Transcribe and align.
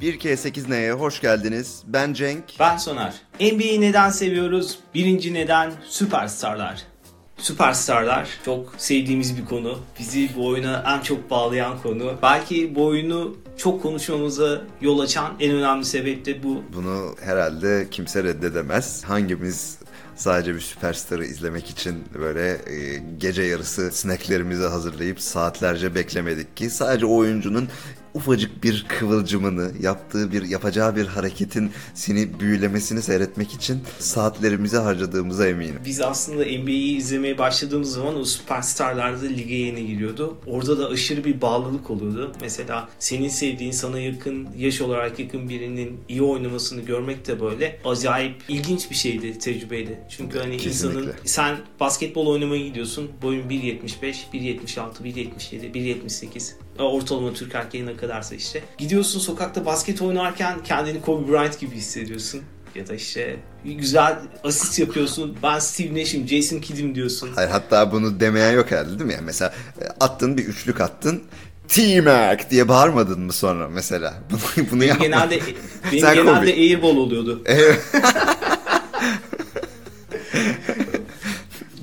1K8N'ye 0.00 0.92
hoş 0.92 1.20
geldiniz. 1.20 1.82
Ben 1.86 2.12
Cenk. 2.12 2.44
Ben 2.60 2.76
Soner. 2.76 3.14
NBA'yi 3.40 3.80
neden 3.80 4.10
seviyoruz? 4.10 4.78
Birinci 4.94 5.34
neden 5.34 5.72
süperstarlar. 5.88 6.82
Süperstarlar 7.38 8.28
çok 8.44 8.74
sevdiğimiz 8.78 9.38
bir 9.38 9.44
konu. 9.44 9.78
Bizi 9.98 10.30
bu 10.36 10.46
oyuna 10.46 10.84
en 10.86 11.02
çok 11.02 11.30
bağlayan 11.30 11.82
konu. 11.82 12.14
Belki 12.22 12.74
bu 12.74 12.84
oyunu 12.86 13.36
çok 13.56 13.82
konuşmamıza 13.82 14.60
yol 14.80 14.98
açan 14.98 15.32
en 15.40 15.54
önemli 15.54 15.84
sebep 15.84 16.24
de 16.26 16.42
bu. 16.42 16.62
Bunu 16.74 17.14
herhalde 17.20 17.86
kimse 17.90 18.24
reddedemez. 18.24 19.04
Hangimiz 19.04 19.78
sadece 20.16 20.54
bir 20.54 20.60
süperstarı 20.60 21.24
izlemek 21.24 21.70
için 21.70 22.04
böyle 22.18 22.50
e, 22.50 23.02
gece 23.18 23.42
yarısı 23.42 23.90
snacklerimizi 23.92 24.66
hazırlayıp 24.66 25.20
saatlerce 25.20 25.94
beklemedik 25.94 26.56
ki 26.56 26.70
sadece 26.70 27.06
o 27.06 27.16
oyuncunun 27.16 27.68
ufacık 28.16 28.64
bir 28.64 28.86
kıvılcımını, 28.88 29.72
yaptığı 29.80 30.32
bir 30.32 30.42
yapacağı 30.42 30.96
bir 30.96 31.06
hareketin 31.06 31.70
seni 31.94 32.40
büyülemesini 32.40 33.02
seyretmek 33.02 33.52
için 33.54 33.80
saatlerimizi 33.98 34.76
harcadığımıza 34.76 35.48
eminim. 35.48 35.80
Biz 35.84 36.00
aslında 36.00 36.42
NBA'yi 36.42 36.96
izlemeye 36.96 37.38
başladığımız 37.38 37.92
zaman 37.92 38.16
o 38.16 38.24
süperstarlar 38.24 39.22
da 39.22 39.26
lige 39.26 39.54
yeni 39.54 39.86
giriyordu. 39.86 40.36
Orada 40.46 40.78
da 40.78 40.88
aşırı 40.88 41.24
bir 41.24 41.40
bağlılık 41.40 41.90
oluyordu. 41.90 42.32
Mesela 42.40 42.88
senin 42.98 43.28
sevdiğin, 43.28 43.70
sana 43.70 44.00
yakın, 44.00 44.48
yaş 44.58 44.80
olarak 44.80 45.18
yakın 45.18 45.48
birinin 45.48 46.00
iyi 46.08 46.22
oynamasını 46.22 46.80
görmek 46.80 47.26
de 47.26 47.40
böyle 47.40 47.78
acayip 47.84 48.42
ilginç 48.48 48.90
bir 48.90 48.96
şeydi, 48.96 49.38
tecrübeydi. 49.38 49.98
Çünkü 50.08 50.38
hani 50.38 50.56
Kesinlikle. 50.56 51.00
insanın 51.00 51.14
sen 51.24 51.56
basketbol 51.80 52.26
oynamaya 52.26 52.66
gidiyorsun. 52.66 53.10
Boyun 53.22 53.48
1.75, 53.48 54.14
1.76, 54.32 55.02
1.77, 55.04 55.72
1.78 55.72 56.52
ortalama 56.84 57.32
Türk 57.32 57.54
erkeğine 57.54 57.96
kadarsa 58.06 58.34
işte. 58.34 58.62
Gidiyorsun 58.78 59.20
sokakta 59.20 59.66
basket 59.66 60.02
oynarken 60.02 60.62
kendini 60.64 61.00
Kobe 61.00 61.32
Bryant 61.32 61.60
gibi 61.60 61.76
hissediyorsun. 61.76 62.42
Ya 62.74 62.86
da 62.88 62.94
işte 62.94 63.36
güzel 63.64 64.16
asist 64.44 64.78
yapıyorsun. 64.78 65.36
Ben 65.42 65.58
Steve 65.58 66.00
Nash'im, 66.00 66.28
Jason 66.28 66.58
Kidd'im 66.58 66.94
diyorsun. 66.94 67.30
Hayır, 67.34 67.50
hatta 67.50 67.92
bunu 67.92 68.20
demeyen 68.20 68.52
yok 68.52 68.70
herhalde 68.70 68.90
değil 68.90 69.04
mi? 69.04 69.12
Yani 69.12 69.24
mesela 69.24 69.54
e, 69.80 69.84
attın 70.00 70.38
bir 70.38 70.44
üçlük 70.44 70.80
attın. 70.80 71.22
T-Mac 71.68 72.50
diye 72.50 72.68
bağırmadın 72.68 73.20
mı 73.20 73.32
sonra 73.32 73.68
mesela? 73.68 74.14
Bunu, 74.30 74.66
bunu 74.70 74.84
yapma. 74.84 75.04
Genelde 75.04 75.40
benim 75.92 76.00
Sen 76.00 76.14
genelde 76.14 76.40
Kobe. 76.40 76.52
airball 76.52 76.96
oluyordu. 76.96 77.42
Evet. 77.46 77.80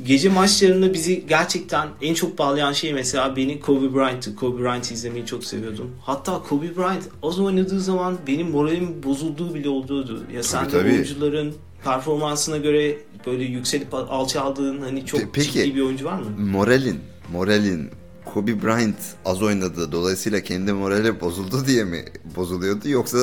Gece 0.05 0.29
maçlarında 0.29 0.93
bizi 0.93 1.25
gerçekten 1.27 1.87
en 2.01 2.13
çok 2.13 2.37
bağlayan 2.37 2.73
şey 2.73 2.93
mesela 2.93 3.35
beni 3.35 3.59
Kobe 3.59 3.93
Bryant'tı. 3.93 4.35
Kobe 4.35 4.63
Bryant'ı 4.63 4.93
izlemeyi 4.93 5.25
çok 5.25 5.43
seviyordum. 5.43 5.91
Hatta 6.01 6.41
Kobe 6.49 6.75
Bryant 6.77 7.03
az 7.23 7.39
oynadığı 7.39 7.79
zaman 7.81 8.17
benim 8.27 8.49
moralim 8.49 9.03
bozulduğu 9.03 9.53
bile 9.53 9.69
oluyordu. 9.69 10.23
Ya 10.33 10.43
sen 10.43 10.71
de 10.71 10.77
oyuncuların 10.77 11.53
performansına 11.83 12.57
göre 12.57 12.97
böyle 13.25 13.43
yükselip 13.43 13.93
alçaldığın 13.93 14.81
hani 14.81 15.05
çok 15.05 15.19
Pe- 15.19 15.27
peki. 15.33 15.51
ciddi 15.51 15.75
bir 15.75 15.81
oyuncu 15.81 16.05
var 16.05 16.19
mı? 16.19 16.25
Moralin, 16.51 16.99
moralin 17.31 17.89
Kobe 18.25 18.61
Bryant 18.63 18.95
az 19.25 19.41
oynadı. 19.41 19.91
Dolayısıyla 19.91 20.41
kendi 20.41 20.73
morali 20.73 21.21
bozuldu 21.21 21.65
diye 21.67 21.83
mi 21.83 22.05
bozuluyordu 22.35 22.89
yoksa 22.89 23.17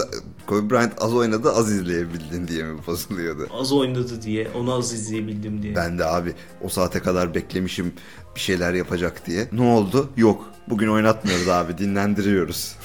Kobe 0.47 0.70
Bryant 0.70 0.93
az 1.03 1.15
oynadı 1.15 1.53
az 1.53 1.73
izleyebildin 1.73 2.48
diye 2.48 2.65
mi 2.65 2.79
bozuluyordu? 2.87 3.48
Az 3.53 3.73
oynadı 3.73 4.23
diye, 4.23 4.48
onu 4.55 4.75
az 4.75 4.93
izleyebildim 4.93 5.62
diye. 5.62 5.77
Ben 5.77 5.98
de 5.98 6.05
abi 6.05 6.34
o 6.62 6.69
saate 6.69 7.01
kadar 7.01 7.34
beklemişim 7.34 7.93
bir 8.34 8.41
şeyler 8.41 8.75
yapacak 8.75 9.27
diye. 9.27 9.48
Ne 9.53 9.62
oldu? 9.62 10.11
Yok. 10.17 10.45
Bugün 10.69 10.89
oynatmıyoruz 10.89 11.48
abi 11.48 11.78
dinlendiriyoruz. 11.78 12.77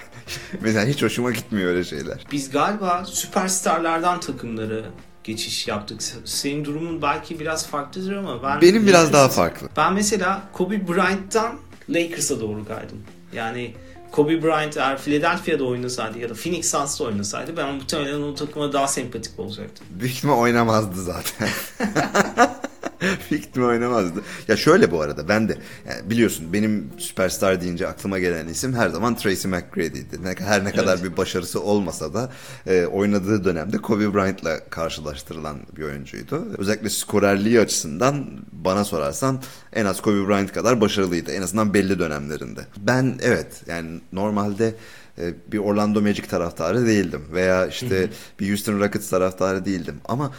Mesela 0.60 0.86
hiç 0.86 1.02
hoşuma 1.02 1.30
gitmiyor 1.30 1.68
öyle 1.70 1.84
şeyler. 1.84 2.26
Biz 2.32 2.50
galiba 2.50 3.04
süperstarlardan 3.04 4.20
takımları 4.20 4.84
geçiş 5.24 5.68
yaptık. 5.68 6.02
Senin 6.24 6.64
durumun 6.64 7.02
belki 7.02 7.40
biraz 7.40 7.66
farklıdır 7.66 8.12
ama 8.12 8.42
ben 8.42 8.60
Benim 8.60 8.86
biraz 8.86 9.12
daha 9.12 9.28
farklı. 9.28 9.68
Ben 9.76 9.92
mesela 9.92 10.42
Kobe 10.52 10.88
Bryant'tan 10.88 11.58
Lakers'a 11.88 12.40
doğru 12.40 12.64
kaydım. 12.68 13.02
Yani 13.32 13.74
Kobe 14.10 14.42
Bryant 14.42 14.76
eğer 14.76 14.98
Philadelphia'da 14.98 15.64
oynasaydı 15.64 16.18
ya 16.18 16.28
da 16.30 16.34
Phoenix 16.34 16.70
Suns'ta 16.70 17.04
oynasaydı 17.04 17.56
ben 17.56 17.74
muhtemelen 17.74 18.22
o 18.22 18.34
takıma 18.34 18.72
daha 18.72 18.86
sempatik 18.86 19.38
olacaktım. 19.38 19.86
Büyük 19.90 20.14
ihtimal 20.14 20.38
oynamazdı 20.38 21.02
zaten. 21.02 21.48
İhtimal 23.30 23.66
oynamazdı. 23.68 24.20
Ya 24.48 24.56
şöyle 24.56 24.90
bu 24.90 25.00
arada 25.00 25.28
ben 25.28 25.48
de 25.48 25.58
yani 25.88 26.10
biliyorsun 26.10 26.52
benim 26.52 26.90
süperstar 26.98 27.60
deyince 27.60 27.88
aklıma 27.88 28.18
gelen 28.18 28.48
isim 28.48 28.74
her 28.74 28.88
zaman 28.88 29.16
Tracy 29.16 29.48
McGrady'di. 29.48 30.22
Ne- 30.24 30.34
Her 30.38 30.64
ne 30.64 30.72
kadar 30.72 31.04
bir 31.04 31.16
başarısı 31.16 31.60
olmasa 31.62 32.14
da 32.14 32.32
e, 32.66 32.86
oynadığı 32.86 33.44
dönemde 33.44 33.78
Kobe 33.78 34.14
Bryant'la 34.14 34.60
karşılaştırılan 34.70 35.56
bir 35.76 35.82
oyuncuydu. 35.82 36.46
Özellikle 36.58 36.88
skorerliği 36.90 37.60
açısından 37.60 38.26
bana 38.52 38.84
sorarsan 38.84 39.42
en 39.72 39.84
az 39.86 40.00
Kobe 40.02 40.28
Bryant 40.28 40.52
kadar 40.52 40.80
başarılıydı. 40.80 41.32
En 41.32 41.42
azından 41.42 41.74
belli 41.74 41.98
dönemlerinde. 41.98 42.60
Ben 42.78 43.18
evet 43.22 43.62
yani 43.66 44.00
normalde 44.12 44.74
e, 45.18 45.34
bir 45.52 45.58
Orlando 45.58 46.00
Magic 46.00 46.22
taraftarı 46.26 46.86
değildim 46.86 47.22
veya 47.32 47.66
işte 47.66 48.08
bir 48.40 48.48
Houston 48.48 48.80
Rockets 48.80 49.10
taraftarı 49.10 49.64
değildim 49.64 49.96
ama 50.04 50.32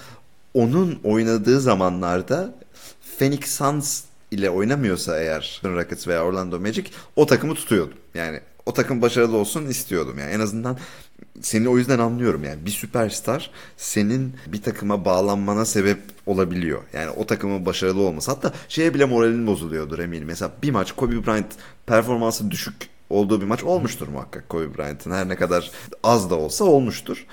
onun 0.53 0.99
oynadığı 1.03 1.59
zamanlarda 1.59 2.55
Phoenix 3.17 3.45
Suns 3.45 4.03
ile 4.31 4.49
oynamıyorsa 4.49 5.19
eğer 5.19 5.61
Rockets 5.63 6.07
veya 6.07 6.25
Orlando 6.25 6.59
Magic 6.59 6.85
o 7.15 7.25
takımı 7.25 7.55
tutuyordum. 7.55 7.97
Yani 8.13 8.39
o 8.65 8.73
takım 8.73 9.01
başarılı 9.01 9.37
olsun 9.37 9.65
istiyordum. 9.65 10.19
Yani 10.19 10.31
en 10.31 10.39
azından 10.39 10.77
seni 11.41 11.69
o 11.69 11.77
yüzden 11.77 11.99
anlıyorum 11.99 12.43
yani 12.43 12.65
bir 12.65 12.71
süperstar 12.71 13.51
senin 13.77 14.35
bir 14.47 14.61
takıma 14.61 15.05
bağlanmana 15.05 15.65
sebep 15.65 15.99
olabiliyor. 16.25 16.81
Yani 16.93 17.09
o 17.09 17.25
takımın 17.25 17.65
başarılı 17.65 18.01
olması. 18.01 18.31
Hatta 18.31 18.53
şeye 18.69 18.93
bile 18.93 19.05
moralin 19.05 19.47
bozuluyordur 19.47 19.99
eminim. 19.99 20.27
Mesela 20.27 20.51
bir 20.63 20.71
maç 20.71 20.91
Kobe 20.91 21.25
Bryant 21.25 21.51
performansı 21.85 22.51
düşük 22.51 22.89
olduğu 23.09 23.41
bir 23.41 23.45
maç 23.45 23.63
olmuştur 23.63 24.07
muhakkak 24.07 24.49
Kobe 24.49 24.77
Bryant'ın. 24.77 25.11
Her 25.11 25.29
ne 25.29 25.35
kadar 25.35 25.71
az 26.03 26.29
da 26.29 26.35
olsa 26.35 26.65
olmuştur. 26.65 27.25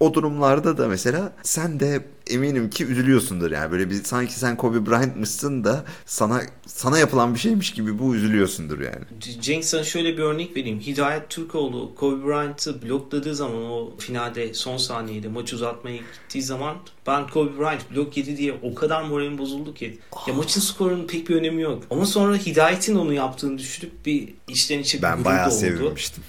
O 0.00 0.14
durumlarda 0.14 0.78
da 0.78 0.88
mesela 0.88 1.32
sen 1.42 1.80
de 1.80 2.04
eminim 2.30 2.70
ki 2.70 2.84
üzülüyorsundur 2.86 3.50
yani 3.50 3.72
böyle 3.72 3.90
bir 3.90 4.04
sanki 4.04 4.32
sen 4.38 4.56
Kobe 4.56 4.86
Bryant'mışsın 4.86 5.64
da 5.64 5.84
sana 6.06 6.42
sana 6.66 6.98
yapılan 6.98 7.34
bir 7.34 7.38
şeymiş 7.38 7.72
gibi 7.72 7.98
bu 7.98 8.14
üzülüyorsundur 8.14 8.80
yani. 8.80 9.04
Cenk 9.40 9.64
sana 9.64 9.84
şöyle 9.84 10.16
bir 10.16 10.22
örnek 10.22 10.56
vereyim. 10.56 10.80
Hidayet 10.80 11.28
Türkoğlu 11.30 11.94
Kobe 11.94 12.26
Bryant'ı 12.26 12.82
blokladığı 12.82 13.34
zaman 13.34 13.62
o 13.62 13.92
finalde 13.98 14.54
son 14.54 14.76
saniyede 14.76 15.28
maç 15.28 15.52
uzatmaya 15.52 15.96
gittiği 15.96 16.42
zaman 16.42 16.76
ben 17.06 17.26
Kobe 17.28 17.58
Bryant 17.58 17.90
blok 17.94 18.16
yedi 18.16 18.36
diye 18.36 18.54
o 18.62 18.74
kadar 18.74 19.02
moralim 19.02 19.38
bozuldu 19.38 19.74
ki. 19.74 19.98
Ya 20.28 20.34
maçın 20.34 20.60
skorunun 20.60 21.06
pek 21.06 21.28
bir 21.28 21.36
önemi 21.36 21.62
yok. 21.62 21.82
Ama 21.90 22.06
sonra 22.06 22.36
Hidayet'in 22.36 22.96
onu 22.96 23.12
yaptığını 23.12 23.58
düşünüp 23.58 24.06
bir 24.06 24.28
içten 24.48 24.78
içe 24.78 24.98
bir 24.98 25.02
Ben 25.02 25.24
bayağı 25.24 25.46
oldu. 25.46 25.54
sevinmiştim. 25.54 26.24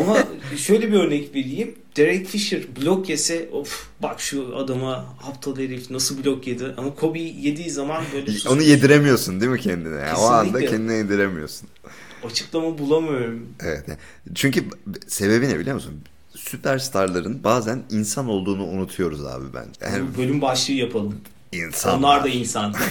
Ama 0.00 0.18
şöyle 0.56 0.92
bir 0.92 0.96
örnek 0.98 1.34
vereyim. 1.34 1.74
Derek 1.96 2.26
Fisher 2.26 2.62
blok 2.80 3.08
yese 3.08 3.48
of 3.52 3.86
bak 4.02 4.20
şu 4.20 4.56
adama 4.56 4.92
aptal 5.28 5.56
herif 5.58 5.90
nasıl 5.90 6.24
blok 6.24 6.46
yedi. 6.46 6.64
Ama 6.76 6.94
Kobe 6.94 7.18
yediği 7.20 7.70
zaman 7.70 8.04
böyle 8.14 8.30
sus- 8.32 8.46
Onu 8.52 8.62
yediremiyorsun 8.62 9.40
değil 9.40 9.52
mi 9.52 9.60
kendine? 9.60 10.00
Yani 10.00 10.18
o 10.18 10.22
anda 10.24 10.66
kendine 10.66 10.94
yediremiyorsun. 10.94 11.68
açıklama 12.24 12.78
bulamıyorum. 12.78 13.46
Evet. 13.60 13.84
Çünkü 14.34 14.64
sebebi 15.08 15.48
ne 15.48 15.58
biliyor 15.58 15.74
musun? 15.74 16.00
Süperstarların 16.36 17.44
bazen 17.44 17.82
insan 17.90 18.28
olduğunu 18.28 18.64
unutuyoruz 18.64 19.24
abi 19.24 19.44
ben. 19.54 19.66
Yani 19.90 20.04
bölüm 20.18 20.40
başlığı 20.40 20.72
yapalım. 20.74 21.14
insanlar. 21.52 21.98
Onlar 21.98 22.24
da 22.24 22.28
insan. 22.28 22.74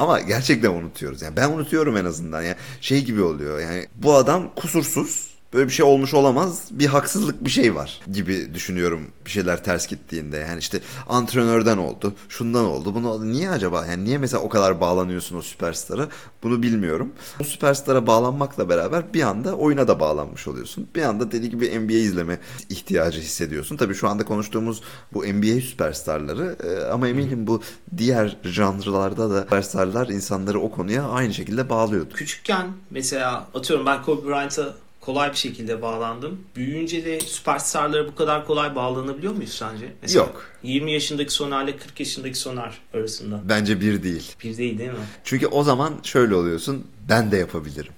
Ama 0.00 0.20
gerçekten 0.20 0.70
unutuyoruz. 0.70 1.22
Yani 1.22 1.36
ben 1.36 1.50
unutuyorum 1.50 1.96
en 1.96 2.04
azından. 2.04 2.42
Yani 2.42 2.56
şey 2.80 3.04
gibi 3.04 3.22
oluyor. 3.22 3.60
Yani 3.60 3.86
bu 3.94 4.14
adam 4.14 4.54
kusursuz. 4.54 5.29
Böyle 5.54 5.68
bir 5.68 5.72
şey 5.72 5.86
olmuş 5.86 6.14
olamaz. 6.14 6.68
Bir 6.70 6.86
haksızlık 6.86 7.44
bir 7.44 7.50
şey 7.50 7.74
var 7.74 8.00
gibi 8.12 8.54
düşünüyorum 8.54 9.06
bir 9.26 9.30
şeyler 9.30 9.64
ters 9.64 9.86
gittiğinde. 9.86 10.36
Yani 10.36 10.58
işte 10.58 10.80
antrenörden 11.08 11.78
oldu, 11.78 12.14
şundan 12.28 12.64
oldu, 12.64 12.94
bunu. 12.94 13.32
Niye 13.32 13.50
acaba? 13.50 13.86
Yani 13.86 14.04
niye 14.04 14.18
mesela 14.18 14.42
o 14.42 14.48
kadar 14.48 14.80
bağlanıyorsun 14.80 15.36
o 15.36 15.42
süperstara? 15.42 16.08
Bunu 16.42 16.62
bilmiyorum. 16.62 17.12
O 17.40 17.44
süperstara 17.44 18.06
bağlanmakla 18.06 18.68
beraber 18.68 19.14
bir 19.14 19.22
anda 19.22 19.54
oyuna 19.54 19.88
da 19.88 20.00
bağlanmış 20.00 20.48
oluyorsun. 20.48 20.88
Bir 20.94 21.02
anda 21.02 21.32
deli 21.32 21.50
gibi 21.50 21.80
NBA 21.80 21.92
izleme 21.92 22.38
ihtiyacı 22.68 23.20
hissediyorsun. 23.20 23.76
Tabii 23.76 23.94
şu 23.94 24.08
anda 24.08 24.24
konuştuğumuz 24.24 24.82
bu 25.12 25.24
NBA 25.24 25.60
süperstarları 25.60 26.56
e, 26.64 26.84
ama 26.84 27.08
eminim 27.08 27.46
bu 27.46 27.62
diğer 27.96 28.36
janrlarda 28.44 29.30
da 29.30 29.42
süperstarlar 29.42 30.08
insanları 30.08 30.60
o 30.60 30.70
konuya 30.70 31.08
aynı 31.08 31.34
şekilde 31.34 31.68
bağlıyordu. 31.68 32.14
Küçükken 32.14 32.66
mesela 32.90 33.48
atıyorum 33.54 33.86
ben 33.86 34.02
Kobe 34.02 34.28
Bryant'a 34.28 34.74
kolay 35.00 35.30
bir 35.32 35.36
şekilde 35.36 35.82
bağlandım. 35.82 36.40
Büyüyünce 36.56 37.04
de 37.04 37.20
süperstarlara 37.20 38.06
bu 38.08 38.14
kadar 38.14 38.46
kolay 38.46 38.74
bağlanabiliyor 38.74 39.32
muyuz 39.34 39.52
sence? 39.52 39.92
Mesela 40.02 40.24
Yok. 40.24 40.46
20 40.62 40.92
yaşındaki 40.92 41.32
Soner 41.32 41.64
ile 41.64 41.76
40 41.76 42.00
yaşındaki 42.00 42.38
Soner 42.38 42.78
arasında. 42.94 43.40
Bence 43.48 43.80
bir 43.80 44.02
değil. 44.02 44.32
Bir 44.44 44.56
değil 44.56 44.78
değil 44.78 44.90
mi? 44.90 44.96
Çünkü 45.24 45.46
o 45.46 45.62
zaman 45.64 45.94
şöyle 46.02 46.34
oluyorsun. 46.34 46.86
Ben 47.08 47.32
de 47.32 47.36
yapabilirim. 47.36 47.92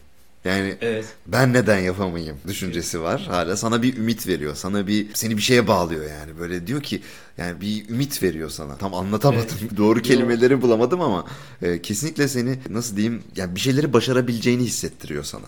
Yani 0.44 0.76
Evet. 0.80 1.04
ben 1.26 1.52
neden 1.52 1.78
yapamayayım 1.78 2.36
düşüncesi 2.48 3.00
var. 3.00 3.26
Hala 3.28 3.56
sana 3.56 3.82
bir 3.82 3.96
ümit 3.96 4.26
veriyor. 4.26 4.54
Sana 4.54 4.86
bir 4.86 5.06
seni 5.14 5.36
bir 5.36 5.42
şeye 5.42 5.68
bağlıyor 5.68 6.04
yani. 6.10 6.38
Böyle 6.38 6.66
diyor 6.66 6.82
ki 6.82 7.02
yani 7.38 7.60
bir 7.60 7.88
ümit 7.88 8.22
veriyor 8.22 8.50
sana. 8.50 8.76
Tam 8.76 8.94
anlatamadım. 8.94 9.56
Doğru 9.76 10.02
kelimeleri 10.02 10.62
bulamadım 10.62 11.00
ama 11.00 11.26
e, 11.62 11.82
kesinlikle 11.82 12.28
seni 12.28 12.58
nasıl 12.70 12.96
diyeyim 12.96 13.22
yani 13.36 13.54
bir 13.54 13.60
şeyleri 13.60 13.92
başarabileceğini 13.92 14.62
hissettiriyor 14.62 15.24
sana. 15.24 15.46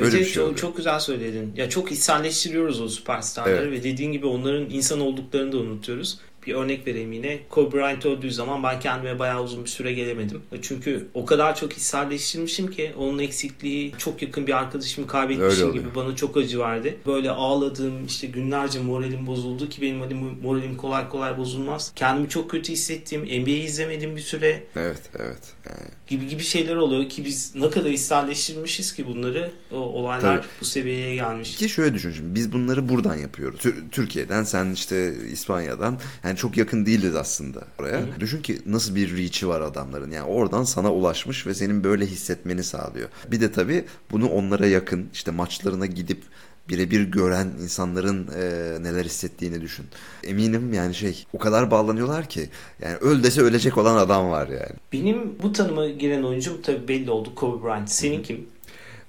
Böyle 0.00 0.12
bir 0.12 0.16
evet, 0.16 0.26
şey 0.26 0.34
çok, 0.34 0.44
oluyor. 0.44 0.58
çok 0.58 0.76
güzel 0.76 1.00
söyledin. 1.00 1.52
Ya 1.56 1.68
çok 1.68 1.92
içselleştiriyoruz 1.92 2.80
o 2.80 2.88
süperstarları 2.88 3.68
Evet. 3.68 3.80
ve 3.80 3.84
dediğin 3.84 4.12
gibi 4.12 4.26
onların 4.26 4.70
insan 4.70 5.00
olduklarını 5.00 5.52
da 5.52 5.56
unutuyoruz. 5.56 6.18
Bir 6.46 6.54
örnek 6.54 6.86
vereyim 6.86 7.12
yine. 7.12 7.38
Kobe 7.50 7.76
Bryant 7.76 8.06
öldüğü 8.06 8.30
zaman 8.30 8.62
ben 8.62 8.80
kendime 8.80 9.18
bayağı 9.18 9.42
uzun 9.42 9.64
bir 9.64 9.68
süre 9.70 9.92
gelemedim. 9.92 10.42
Çünkü 10.62 11.06
o 11.14 11.26
kadar 11.26 11.56
çok 11.56 11.72
içselleştirmişim 11.72 12.70
ki 12.70 12.92
onun 12.98 13.18
eksikliği 13.18 13.92
çok 13.98 14.22
yakın 14.22 14.46
bir 14.46 14.56
arkadaşımı 14.58 15.06
kaybetmişim 15.06 15.72
gibi 15.72 15.94
bana 15.94 16.16
çok 16.16 16.36
acı 16.36 16.58
verdi. 16.58 16.96
Böyle 17.06 17.30
ağladım 17.30 18.06
işte 18.06 18.26
günlerce 18.26 18.80
moralim 18.80 19.26
bozuldu 19.26 19.68
ki 19.68 19.82
benim 19.82 20.00
hani 20.00 20.14
moralim 20.42 20.76
kolay 20.76 21.08
kolay 21.08 21.38
bozulmaz. 21.38 21.92
Kendimi 21.96 22.28
çok 22.28 22.50
kötü 22.50 22.72
hissettim. 22.72 23.22
NBA 23.22 23.50
izlemedim 23.50 24.16
bir 24.16 24.20
süre 24.20 24.62
Evet, 24.76 25.02
evet. 25.18 25.42
Yani 25.68 25.88
gibi 26.06 26.26
gibi 26.28 26.42
şeyler 26.42 26.76
oluyor 26.76 27.08
ki 27.08 27.24
biz 27.24 27.54
ne 27.54 27.70
kadar 27.70 27.90
içselleştirmişiz 27.90 28.94
ki 28.94 29.06
bunları 29.06 29.50
o 29.72 29.76
olaylar 29.76 30.36
Tabii. 30.36 30.46
bu 30.60 30.64
seviyeye 30.64 31.14
gelmiş. 31.14 31.56
Ki 31.56 31.68
şöyle 31.68 31.94
düşün 31.94 32.12
şimdi 32.12 32.34
biz 32.34 32.52
bunları 32.52 32.88
buradan 32.88 33.16
yapıyoruz. 33.16 33.60
Tür- 33.60 33.90
Türkiye'den 33.90 34.44
sen 34.44 34.70
işte 34.72 35.14
İspanya'dan 35.32 35.98
yani 36.24 36.35
çok 36.36 36.56
yakın 36.56 36.86
değiliz 36.86 37.16
aslında 37.16 37.64
oraya. 37.80 38.02
Düşün 38.20 38.42
ki 38.42 38.58
nasıl 38.66 38.94
bir 38.94 39.16
reach'i 39.16 39.48
var 39.48 39.60
adamların. 39.60 40.10
Yani 40.10 40.26
oradan 40.28 40.64
sana 40.64 40.92
ulaşmış 40.92 41.46
ve 41.46 41.54
senin 41.54 41.84
böyle 41.84 42.06
hissetmeni 42.06 42.64
sağlıyor. 42.64 43.08
Bir 43.30 43.40
de 43.40 43.52
tabii 43.52 43.84
bunu 44.10 44.28
onlara 44.28 44.66
yakın 44.66 45.08
işte 45.12 45.30
maçlarına 45.30 45.86
gidip 45.86 46.22
birebir 46.68 47.00
gören 47.00 47.48
insanların 47.62 48.28
e, 48.36 48.42
neler 48.82 49.04
hissettiğini 49.04 49.60
düşün. 49.60 49.86
Eminim 50.24 50.72
yani 50.72 50.94
şey 50.94 51.24
o 51.32 51.38
kadar 51.38 51.70
bağlanıyorlar 51.70 52.28
ki 52.28 52.48
yani 52.82 52.96
öl 52.96 53.22
dese 53.22 53.40
ölecek 53.40 53.78
olan 53.78 53.96
adam 53.96 54.30
var 54.30 54.48
yani. 54.48 54.76
Benim 54.92 55.38
bu 55.42 55.52
tanıma 55.52 55.88
giren 55.88 56.22
oyuncum 56.22 56.62
tabii 56.62 56.88
belli 56.88 57.10
oldu 57.10 57.34
Kobe 57.34 57.64
Bryant. 57.64 57.90
Senin 57.90 58.22
kim? 58.22 58.46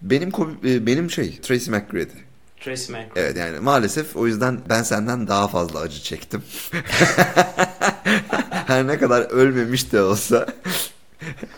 Benim 0.01 0.29
Kobe- 0.29 0.73
e, 0.75 0.85
benim 0.85 1.11
şey 1.11 1.37
Tracy 1.41 1.71
McGrady. 1.71 2.26
Tracy 2.59 2.91
McGrady. 2.91 3.09
Evet 3.19 3.37
yani 3.37 3.59
maalesef 3.59 4.15
o 4.15 4.27
yüzden 4.27 4.59
ben 4.69 4.83
senden 4.83 5.27
daha 5.27 5.47
fazla 5.47 5.79
acı 5.79 6.01
çektim. 6.01 6.43
Her 8.67 8.87
ne 8.87 8.97
kadar 8.99 9.21
ölmemiş 9.21 9.91
de 9.91 10.01
olsa 10.01 10.45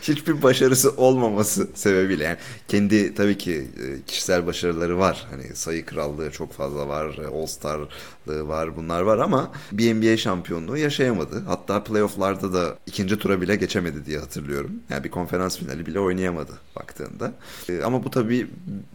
hiçbir 0.02 0.42
başarısı 0.42 0.92
olmaması 0.92 1.68
sebebiyle 1.76 2.24
yani 2.24 2.38
kendi 2.68 3.16
tabii 3.16 3.38
ki 3.38 3.68
e, 3.84 4.02
kişisel 4.08 4.46
başarıları 4.46 4.98
var. 5.00 5.28
Hani 5.30 5.56
sayı 5.56 5.86
krallığı 5.86 6.32
çok 6.32 6.54
fazla 6.54 6.88
var, 6.88 7.18
All 7.34 7.46
Star'lığı 7.46 8.48
var, 8.48 8.76
bunlar 8.76 9.02
var 9.02 9.18
ama 9.18 9.52
bir 9.72 9.94
NBA 9.96 10.18
şampiyonluğu 10.18 10.78
yaşayamadı. 10.78 11.44
Hatta 11.46 11.84
playoff'larda 11.84 12.54
da 12.54 12.78
ikinci 12.86 13.18
tura 13.20 13.42
bile 13.42 13.56
geçemedi 13.56 14.06
diye 14.06 14.20
hatırlıyorum. 14.20 14.72
Yani 14.90 15.04
bir 15.04 15.12
konferans 15.12 15.58
finali 15.58 15.86
bile 15.86 16.00
oynayamadı 16.00 16.52
baktığında. 16.76 17.32
E, 17.70 17.82
Ama 17.84 18.04
bu 18.04 18.12
tabii 18.12 18.48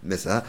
mesela 0.03 0.47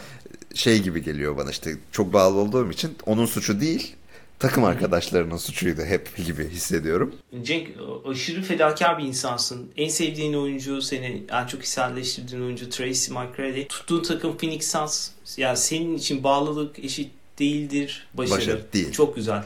şey 0.56 0.82
gibi 0.82 1.02
geliyor 1.02 1.36
bana 1.36 1.50
işte 1.50 1.76
çok 1.92 2.12
bağlı 2.12 2.38
olduğum 2.38 2.70
için 2.70 2.96
onun 3.06 3.26
suçu 3.26 3.60
değil 3.60 3.96
takım 4.38 4.64
arkadaşlarının 4.64 5.36
suçuydu 5.36 5.82
hep 5.82 6.16
gibi 6.16 6.48
hissediyorum. 6.48 7.14
Cenk 7.42 7.68
aşırı 8.08 8.42
fedakar 8.42 8.98
bir 8.98 9.04
insansın. 9.04 9.70
En 9.76 9.88
sevdiğin 9.88 10.34
oyuncu 10.34 10.82
seni 10.82 11.22
en 11.32 11.46
çok 11.46 11.62
içselleştirdiğin 11.62 12.42
oyuncu 12.42 12.70
Tracy 12.70 13.12
McGrady. 13.12 13.66
Tuttuğun 13.66 14.02
takım 14.02 14.36
Phoenix 14.36 14.70
Suns. 14.70 15.10
Yani 15.36 15.56
senin 15.56 15.96
için 15.96 16.24
bağlılık 16.24 16.78
eşit 16.78 17.10
değildir 17.38 18.06
başarı. 18.14 18.38
Başarı 18.38 18.72
değil. 18.72 18.92
Çok 18.92 19.16
güzel. 19.16 19.44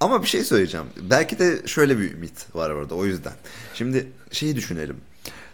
Ama 0.00 0.22
bir 0.22 0.28
şey 0.28 0.44
söyleyeceğim. 0.44 0.86
Belki 1.10 1.38
de 1.38 1.66
şöyle 1.66 1.98
bir 1.98 2.12
ümit 2.12 2.54
var 2.54 2.70
orada 2.70 2.94
o 2.94 3.06
yüzden. 3.06 3.32
Şimdi 3.74 4.06
şeyi 4.32 4.56
düşünelim. 4.56 4.96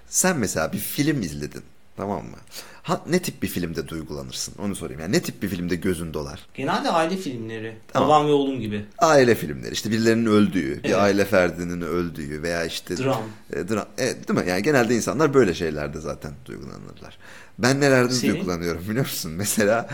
Sen 0.08 0.38
mesela 0.38 0.72
bir 0.72 0.78
film 0.78 1.22
izledin. 1.22 1.62
Tamam 1.96 2.24
mı? 2.24 2.36
Ha, 2.82 3.00
ne 3.10 3.18
tip 3.22 3.42
bir 3.42 3.48
filmde 3.48 3.88
duygulanırsın? 3.88 4.54
Onu 4.58 4.74
sorayım. 4.76 5.00
Yani 5.00 5.12
ne 5.12 5.22
tip 5.22 5.42
bir 5.42 5.48
filmde 5.48 5.76
gözün 5.76 6.14
dolar? 6.14 6.46
Genelde 6.54 6.90
aile 6.90 7.16
filmleri. 7.16 7.76
Tamam. 7.92 8.08
Babam 8.08 8.26
ve 8.26 8.32
oğlum 8.32 8.60
gibi. 8.60 8.84
Aile 8.98 9.34
filmleri. 9.34 9.72
işte 9.72 9.90
birilerinin 9.90 10.26
öldüğü, 10.26 10.82
bir 10.82 10.88
Evet. 10.88 10.96
aile 10.98 11.24
ferdinin 11.24 11.80
öldüğü 11.80 12.42
veya 12.42 12.64
işte 12.64 12.96
Dram. 12.96 13.22
E, 13.52 13.68
dram. 13.68 13.86
Evet, 13.98 14.28
değil 14.28 14.40
mi? 14.40 14.50
Yani 14.50 14.62
genelde 14.62 14.94
insanlar 14.96 15.34
böyle 15.34 15.54
şeylerde 15.54 16.00
zaten 16.00 16.32
duygulanırlar. 16.44 17.18
Ben 17.58 17.80
nelerde 17.80 18.12
Senin? 18.14 18.32
duygulanıyorum 18.34 18.82
biliyor 18.88 19.04
musun? 19.04 19.32
Mesela 19.32 19.88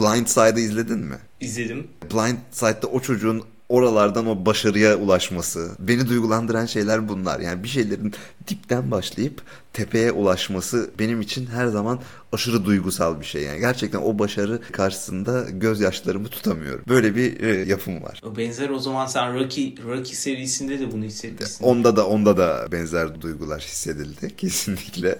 Blind 0.00 0.26
Side'ı 0.26 0.60
izledin 0.60 0.98
mi? 0.98 1.16
İzledim. 1.40 1.86
Blind 2.12 2.38
Side'da 2.50 2.86
o 2.86 3.00
çocuğun 3.00 3.42
oralardan 3.68 4.26
o 4.26 4.46
başarıya 4.46 4.96
ulaşması. 4.96 5.70
Beni 5.78 6.08
duygulandıran 6.08 6.66
şeyler 6.66 7.08
bunlar. 7.08 7.40
Yani 7.40 7.62
bir 7.62 7.68
şeylerin 7.68 8.14
dipten 8.48 8.90
başlayıp 8.90 9.42
tepeye 9.72 10.12
ulaşması 10.12 10.90
benim 10.98 11.20
için 11.20 11.46
her 11.46 11.66
zaman 11.66 12.00
aşırı 12.32 12.64
duygusal 12.64 13.20
bir 13.20 13.24
şey. 13.24 13.42
Yani 13.42 13.60
gerçekten 13.60 13.98
o 13.98 14.18
başarı 14.18 14.60
karşısında 14.72 15.46
gözyaşlarımı 15.50 16.28
tutamıyorum. 16.28 16.84
Böyle 16.88 17.16
bir 17.16 17.40
e, 17.40 17.64
yapım 17.64 18.02
var. 18.02 18.20
O 18.26 18.36
benzer 18.36 18.68
o 18.68 18.78
zaman 18.78 19.06
sen 19.06 19.34
Rocky, 19.34 19.74
Rocky 19.84 20.14
serisinde 20.14 20.78
de 20.78 20.92
bunu 20.92 21.04
hissetmişsin. 21.04 21.64
Onda 21.64 21.96
da 21.96 22.06
onda 22.06 22.36
da 22.36 22.68
benzer 22.72 23.20
duygular 23.20 23.60
hissedildi 23.60 24.36
kesinlikle. 24.36 25.18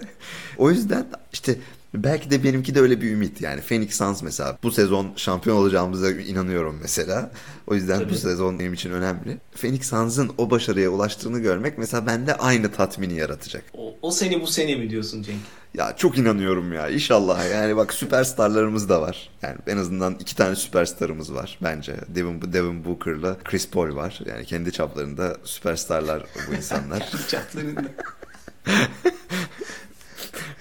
O 0.57 0.71
yüzden 0.71 1.05
işte 1.33 1.55
belki 2.03 2.31
de 2.31 2.43
benimki 2.43 2.75
de 2.75 2.81
öyle 2.81 3.01
bir 3.01 3.11
ümit 3.11 3.41
yani 3.41 3.61
Phoenix 3.61 3.97
Suns 3.97 4.23
mesela 4.23 4.57
bu 4.63 4.71
sezon 4.71 5.13
şampiyon 5.15 5.57
olacağımıza 5.57 6.11
inanıyorum 6.11 6.79
mesela. 6.81 7.31
O 7.67 7.75
yüzden 7.75 7.99
Tabii. 7.99 8.09
bu 8.09 8.15
sezon 8.15 8.59
benim 8.59 8.73
için 8.73 8.91
önemli. 8.91 9.37
Phoenix 9.61 9.89
Suns'ın 9.89 10.31
o 10.37 10.51
başarıya 10.51 10.89
ulaştığını 10.89 11.39
görmek 11.39 11.77
mesela 11.77 12.07
bende 12.07 12.35
aynı 12.35 12.71
tatmini 12.71 13.13
yaratacak. 13.13 13.63
O, 13.73 13.95
o 14.01 14.11
sene 14.11 14.41
bu 14.41 14.47
sene 14.47 14.75
mi 14.75 14.89
diyorsun 14.89 15.21
Cenk? 15.23 15.39
Ya 15.73 15.95
çok 15.97 16.17
inanıyorum 16.17 16.73
ya 16.73 16.89
inşallah 16.89 17.51
yani 17.51 17.77
bak 17.77 17.93
süperstarlarımız 17.93 18.89
da 18.89 19.01
var. 19.01 19.29
Yani 19.41 19.55
en 19.67 19.77
azından 19.77 20.15
iki 20.19 20.35
tane 20.35 20.55
süperstarımız 20.55 21.33
var 21.33 21.57
bence. 21.63 21.95
Devin, 22.07 22.41
Devin 22.53 22.85
Booker'la 22.85 23.37
Chris 23.43 23.69
Paul 23.69 23.95
var. 23.95 24.19
Yani 24.25 24.45
kendi 24.45 24.71
çaplarında 24.71 25.37
süperstarlar 25.43 26.23
bu 26.49 26.53
insanlar. 26.55 27.11
Çatlarında. 27.27 27.81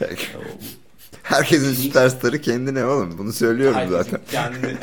Herkesin 1.24 1.74
süperstarı 1.74 2.40
kendine 2.40 2.84
oğlum. 2.84 3.18
Bunu 3.18 3.32
söylüyorum 3.32 3.76
Herkesin 3.76 4.02
zaten. 4.02 4.20
kendine. 4.30 4.74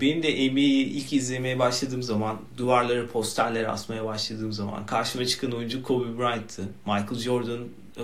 Benim 0.00 0.22
de 0.22 0.28
NBA'yi 0.50 0.84
ilk 0.86 1.12
izlemeye 1.12 1.58
başladığım 1.58 2.02
zaman, 2.02 2.36
duvarlara 2.56 3.06
posterler 3.06 3.64
asmaya 3.64 4.04
başladığım 4.04 4.52
zaman 4.52 4.86
karşıma 4.86 5.24
çıkan 5.24 5.52
oyuncu 5.52 5.82
Kobe 5.82 6.18
Bryant'tı. 6.18 6.62
Michael 6.86 7.20
Jordan 7.20 7.58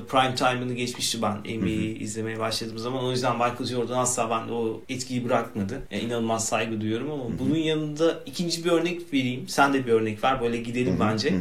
prime 0.08 0.34
time'ını 0.34 0.72
geçmişti 0.74 1.22
ben 1.22 1.36
NBA'yi 1.58 1.98
izlemeye 1.98 2.38
başladığım 2.38 2.78
zaman. 2.78 3.04
O 3.04 3.10
yüzden 3.10 3.32
Michael 3.32 3.64
Jordan 3.64 3.98
asla 3.98 4.30
bende 4.30 4.52
o 4.52 4.80
etkiyi 4.88 5.24
bırakmadı. 5.24 5.82
Yani 5.90 6.02
inanılmaz 6.02 6.48
saygı 6.48 6.80
duyuyorum 6.80 7.10
ama 7.10 7.24
bunun 7.38 7.56
yanında 7.56 8.22
ikinci 8.26 8.64
bir 8.64 8.70
örnek 8.70 9.12
vereyim. 9.12 9.48
Sen 9.48 9.74
de 9.74 9.86
bir 9.86 9.92
örnek 9.92 10.24
ver. 10.24 10.40
Böyle 10.40 10.56
gidelim 10.56 10.96
bence. 11.00 11.34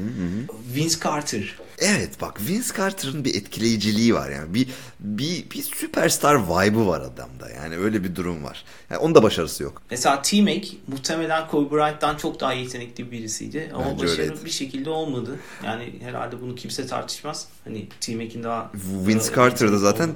Vince 0.76 0.96
Carter. 1.04 1.56
Evet 1.80 2.22
bak 2.22 2.42
Vince 2.50 2.68
Carter'ın 2.78 3.26
bir 3.26 3.36
etkileyiciliği 3.36 4.14
var 4.16 4.32
yani. 4.32 4.54
Bir 4.54 4.68
bir 5.00 5.50
bir 5.52 5.62
süperstar 5.62 6.36
vibe'ı 6.48 6.88
var 6.88 7.02
adamda. 7.02 7.50
Yani 7.56 7.78
öyle 7.78 8.04
bir 8.04 8.16
durum 8.16 8.44
var. 8.44 8.64
Yani 8.90 9.00
onda 9.00 9.24
başarısı 9.24 9.64
yok. 9.64 9.82
Mesela 9.92 10.22
T-Mac 10.22 10.68
muhtemelen 10.88 11.48
Kobe 11.48 11.76
Bryant'tan 11.76 12.18
çok 12.18 12.40
daha 12.40 12.54
yetenekli 12.54 13.12
birisiydi. 13.12 13.72
Ama 13.74 13.86
Bence 13.92 14.04
başarı 14.04 14.22
öyleydi. 14.22 14.46
bir 14.46 14.50
şekilde 14.50 14.90
olmadı. 14.90 15.40
Yani 15.66 15.94
herhalde 16.04 16.42
bunu 16.42 16.56
kimse 16.56 16.88
tartışmaz. 16.88 17.48
Hani 17.64 17.88
T-Mac'in 18.02 18.43
daha... 18.44 18.72
Vince 19.08 19.32
e, 19.32 19.36
Carter 19.36 19.72
da 19.72 19.74
yetenekli 19.74 19.78
zaten. 19.78 20.10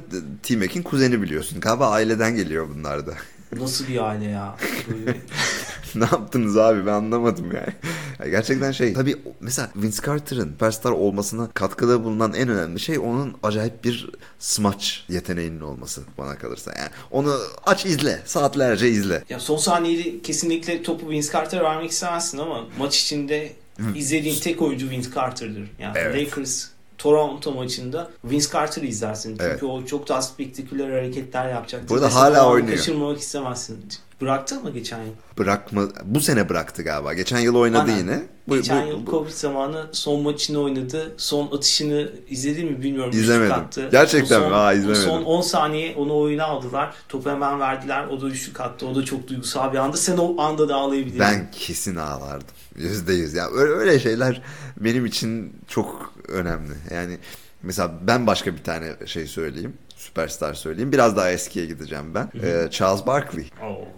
T-Mac'in 0.43 0.83
kuzeni 0.83 1.21
biliyorsun. 1.21 1.59
Galiba 1.59 1.89
aileden 1.89 2.35
geliyor 2.35 2.67
bunlar 2.75 3.07
da. 3.07 3.13
Nasıl 3.55 3.87
bir 3.87 4.07
aile 4.09 4.25
ya? 4.25 4.55
Böyle... 4.89 5.17
ne 5.95 6.03
yaptınız 6.03 6.57
abi 6.57 6.85
ben 6.85 6.91
anlamadım 6.91 7.45
yani. 7.45 7.73
Ya 8.19 8.27
gerçekten 8.27 8.71
şey 8.71 8.93
tabii 8.93 9.15
mesela 9.39 9.69
Vince 9.75 10.01
Carter'ın 10.05 10.49
süperstar 10.49 10.91
olmasına 10.91 11.49
katkıda 11.53 12.03
bulunan 12.03 12.33
en 12.33 12.49
önemli 12.49 12.79
şey 12.79 12.99
onun 12.99 13.37
acayip 13.43 13.83
bir 13.83 14.09
smaç 14.39 15.05
yeteneğinin 15.09 15.61
olması 15.61 16.01
bana 16.17 16.37
kalırsa. 16.37 16.73
Yani 16.77 16.89
onu 17.11 17.37
aç 17.65 17.85
izle 17.85 18.21
saatlerce 18.25 18.89
izle. 18.89 19.23
ya 19.29 19.39
son 19.39 19.57
saniyede 19.57 20.21
kesinlikle 20.21 20.83
topu 20.83 21.09
Vince 21.09 21.31
Carter'a 21.31 21.63
vermek 21.63 21.91
istemezsin 21.91 22.37
ama 22.37 22.67
maç 22.79 23.01
içinde 23.01 23.53
izlediğin 23.95 24.39
tek 24.39 24.61
oyuncu 24.61 24.89
Vince 24.89 25.09
Carter'dır. 25.15 25.71
Yani 25.79 25.97
Evet. 25.97 26.27
Lakers 26.27 26.67
Toronto 26.97 27.51
maçında 27.51 28.09
Vince 28.23 28.47
Carter'ı 28.53 28.85
izlersin. 28.85 29.29
Çünkü 29.29 29.43
Evet. 29.43 29.63
o 29.63 29.85
çok 29.85 30.07
daha 30.07 30.21
spektaküler 30.21 30.89
hareketler 30.89 31.49
yapacak. 31.49 31.89
Bu 31.89 31.93
arada 31.93 32.05
Mesela 32.05 32.21
hala 32.21 32.49
oynuyor. 32.49 32.77
Kaçırmamak 32.77 33.19
istemezsin. 33.19 33.85
Bıraktı 34.21 34.59
mı 34.59 34.69
geçen 34.71 34.97
yıl? 35.03 35.11
Bırakma 35.37 35.81
bu 36.05 36.19
sene 36.19 36.49
bıraktı 36.49 36.83
galiba. 36.83 37.13
Geçen 37.13 37.39
yıl 37.39 37.55
oynadı 37.55 37.81
Aynen. 37.91 37.97
yine. 37.97 38.23
Bu, 38.47 38.55
Geçen 38.55 38.85
bu- 38.85 38.89
yıl 38.89 39.05
bu- 39.07 39.11
Covid 39.11 39.31
zamanı 39.31 39.85
son 39.91 40.21
maçını 40.21 40.59
oynadı. 40.61 41.13
Son 41.17 41.57
atışını 41.57 42.11
izledin 42.29 42.71
mi 42.71 42.81
bilmiyorum. 42.83 43.11
İzlemedim. 43.13 43.53
Attı. 43.53 43.89
Gerçekten 43.91 44.37
O 44.37 44.41
son, 44.41 44.49
mi? 44.49 44.55
Aa, 44.55 44.73
izlemedim. 44.73 45.01
Son 45.03 45.23
10 45.23 45.41
saniye 45.41 45.95
onu 45.95 46.17
oyuna 46.19 46.43
aldılar. 46.45 46.95
Topu 47.09 47.29
hemen 47.29 47.59
verdiler. 47.59 48.07
O 48.07 48.21
da 48.21 48.27
üçlük 48.27 48.61
attı. 48.61 48.87
O 48.87 48.95
da 48.95 49.05
çok 49.05 49.27
duygusal 49.27 49.73
bir 49.73 49.77
anda. 49.77 49.97
Sen 49.97 50.17
o 50.17 50.41
anda 50.41 50.69
da 50.69 50.75
ağlayabilirdin. 50.75 51.19
Ben 51.19 51.51
kesin 51.51 51.95
ağlardım. 51.95 52.47
Yüzde 52.75 53.13
yüz. 53.13 53.33
Ya 53.33 53.47
öyle, 53.49 53.73
öyle 53.73 53.99
şeyler 53.99 54.41
benim 54.77 55.05
için 55.05 55.53
çok 55.67 56.13
önemli. 56.27 56.73
Yani 56.93 57.17
mesela 57.63 57.91
ben 58.01 58.27
başka 58.27 58.53
bir 58.55 58.63
tane 58.63 58.93
şey 59.05 59.27
söyleyeyim. 59.27 59.73
Süperstar 59.97 60.53
söyleyeyim. 60.53 60.91
Biraz 60.91 61.17
daha 61.17 61.31
eskiye 61.31 61.65
gideceğim 61.65 62.15
ben. 62.15 62.31
Ee, 62.43 62.67
Charles 62.71 63.05
Barkley. 63.05 63.49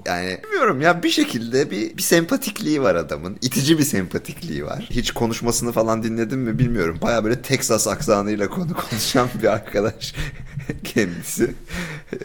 Yani 0.06 0.40
bilmiyorum 0.44 0.82
ya 0.82 1.04
bir 1.04 1.10
şekilde 1.10 1.72
bir, 1.72 1.98
bir 1.98 2.02
sempatikliği 2.02 2.82
var 2.82 2.96
adamın. 2.96 3.38
İtici 3.42 3.78
bir 3.78 3.84
sempatikliği 3.84 4.66
var. 4.66 4.88
Hiç 4.90 5.12
konuşmasını 5.12 5.72
falan 5.72 6.04
dinledim 6.04 6.40
mi 6.40 6.60
bilmiyorum. 6.60 6.98
Baya 7.02 7.24
böyle 7.24 7.42
Texas 7.42 7.88
aksanıyla 7.88 8.50
konu 8.50 8.74
konuşan 8.90 9.30
bir 9.42 9.48
arkadaş 9.48 10.16
kendisi. 10.84 11.54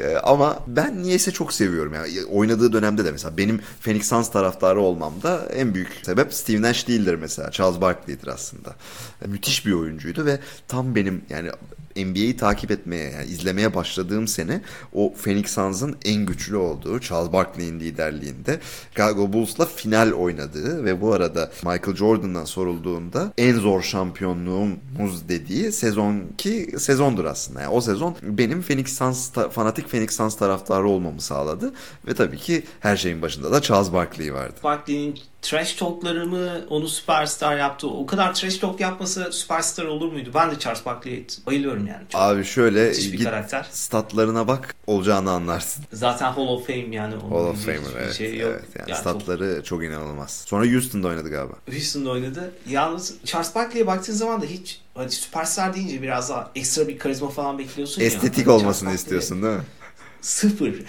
Ee, 0.01 0.17
ama 0.17 0.59
ben 0.67 1.03
niyeyse 1.03 1.31
çok 1.31 1.53
seviyorum. 1.53 1.95
Yani 1.95 2.25
oynadığı 2.25 2.73
dönemde 2.73 3.05
de 3.05 3.13
mesela 3.13 3.37
benim 3.37 3.61
Phoenix 3.81 4.09
Suns 4.09 4.31
taraftarı 4.31 4.81
olmamda 4.81 5.49
en 5.55 5.75
büyük 5.75 5.89
sebep 6.03 6.35
Steve 6.35 6.63
Nash 6.63 6.89
değildir 6.89 7.15
mesela. 7.15 7.51
Charles 7.51 7.81
Barkley'dir 7.81 8.27
aslında. 8.27 8.75
Müthiş 9.27 9.67
bir 9.67 9.73
oyuncuydu 9.73 10.27
ve 10.27 10.39
tam 10.69 10.95
benim 10.95 11.23
yani 11.31 11.51
NBA'yi 11.97 12.37
takip 12.37 12.71
etmeye 12.71 13.11
yani 13.11 13.27
izlemeye 13.27 13.64
başladığım 13.75 14.29
sene 14.29 14.61
o 14.93 15.15
Phoenix 15.15 15.51
Suns'ın 15.51 15.97
en 16.05 16.27
güçlü 16.27 16.57
olduğu 16.57 17.01
Charles 17.01 17.33
Barkley'in 17.33 17.81
liderliğinde 17.81 18.61
Chicago 18.91 19.33
Bulls'la 19.33 19.67
final 19.67 20.13
oynadığı 20.13 20.85
ve 20.85 21.01
bu 21.01 21.13
arada 21.13 21.51
Michael 21.63 21.97
Jordan'dan 21.97 22.45
sorulduğunda 22.45 23.33
en 23.39 23.55
zor 23.55 23.83
şampiyonluğumuz 23.83 25.29
dediği 25.29 25.73
sezonki 25.73 26.75
sezondur 26.79 27.25
aslında. 27.25 27.61
Yani 27.61 27.73
o 27.73 27.81
sezon 27.81 28.17
benim 28.23 28.63
Phoenix 28.63 28.99
Suns 28.99 29.31
fanatik 29.31 29.89
Phoenix 29.89 30.17
Suns 30.17 30.37
taraftarı 30.37 30.89
olmamı 30.89 31.21
sağladı 31.21 31.73
ve 32.09 32.15
tabii 32.15 32.39
ki 32.39 32.63
her 32.81 32.97
şeyin 32.97 33.23
başında 33.23 33.53
da 33.53 33.63
Charles 33.63 33.93
Barkley 33.93 34.35
vardı. 34.35 34.55
Barkley'nin 34.65 35.19
trash 35.45 35.73
talkları 35.73 36.27
mı 36.27 36.51
onu 36.71 36.89
süperstar 36.89 37.57
yaptı. 37.57 37.89
O 37.89 38.07
kadar 38.07 38.35
trash 38.35 38.59
talk 38.59 38.81
yapmasa 38.81 39.33
süperstar 39.33 39.85
olur 39.85 40.13
muydu? 40.13 40.31
Ben 40.35 40.51
de 40.51 40.59
Charles 40.59 40.87
Barkley'e 40.87 41.27
bayılıyorum 41.47 41.87
yani. 41.87 42.03
Çok 42.09 42.21
Abi 42.21 42.45
şöyle 42.45 42.93
git 42.93 43.25
karakter. 43.25 43.67
statlarına 43.71 44.49
bak 44.49 44.75
olacağını 44.87 45.31
anlarsın. 45.31 45.85
Zaten 45.93 46.33
Hall 46.33 46.47
of 46.47 46.67
Fame 46.67 46.95
yani. 46.97 47.15
Onun 47.17 47.31
Hall 47.31 47.45
of 47.51 47.65
Famer 47.65 47.79
hiçbir 47.79 48.01
evet. 48.01 48.15
şey 48.15 48.39
yok. 48.39 48.51
evet. 48.53 48.65
Yani 48.79 48.91
Yani 48.91 49.03
çok- 49.03 49.11
statları 49.23 49.63
çok... 49.65 49.85
inanılmaz. 49.85 50.45
Sonra 50.47 50.67
Houston'da 50.73 51.09
oynadı 51.09 51.29
galiba. 51.31 51.55
Houston'da 51.71 52.11
oynadı. 52.11 52.53
Yalnız 52.69 53.15
Charles 53.25 53.55
Barkley'e 53.55 53.87
baktığın 53.87 54.13
zaman 54.13 54.43
da 54.43 54.47
hiç 54.47 54.81
hani 54.95 55.11
süperstar 55.11 55.75
deyince 55.75 56.03
biraz 56.03 56.31
daha 56.31 56.51
ekstra 56.55 56.89
bir 56.89 56.99
karizma 56.99 57.29
falan 57.29 57.59
bekliyorsun 57.59 58.01
ya. 58.01 58.07
Estetik 58.07 58.47
Hani 58.47 58.55
olmasını 58.57 58.95
istiyorsun 58.95 59.43
değil 59.43 59.55
mi? 59.55 59.63
Sıfır. 60.21 60.75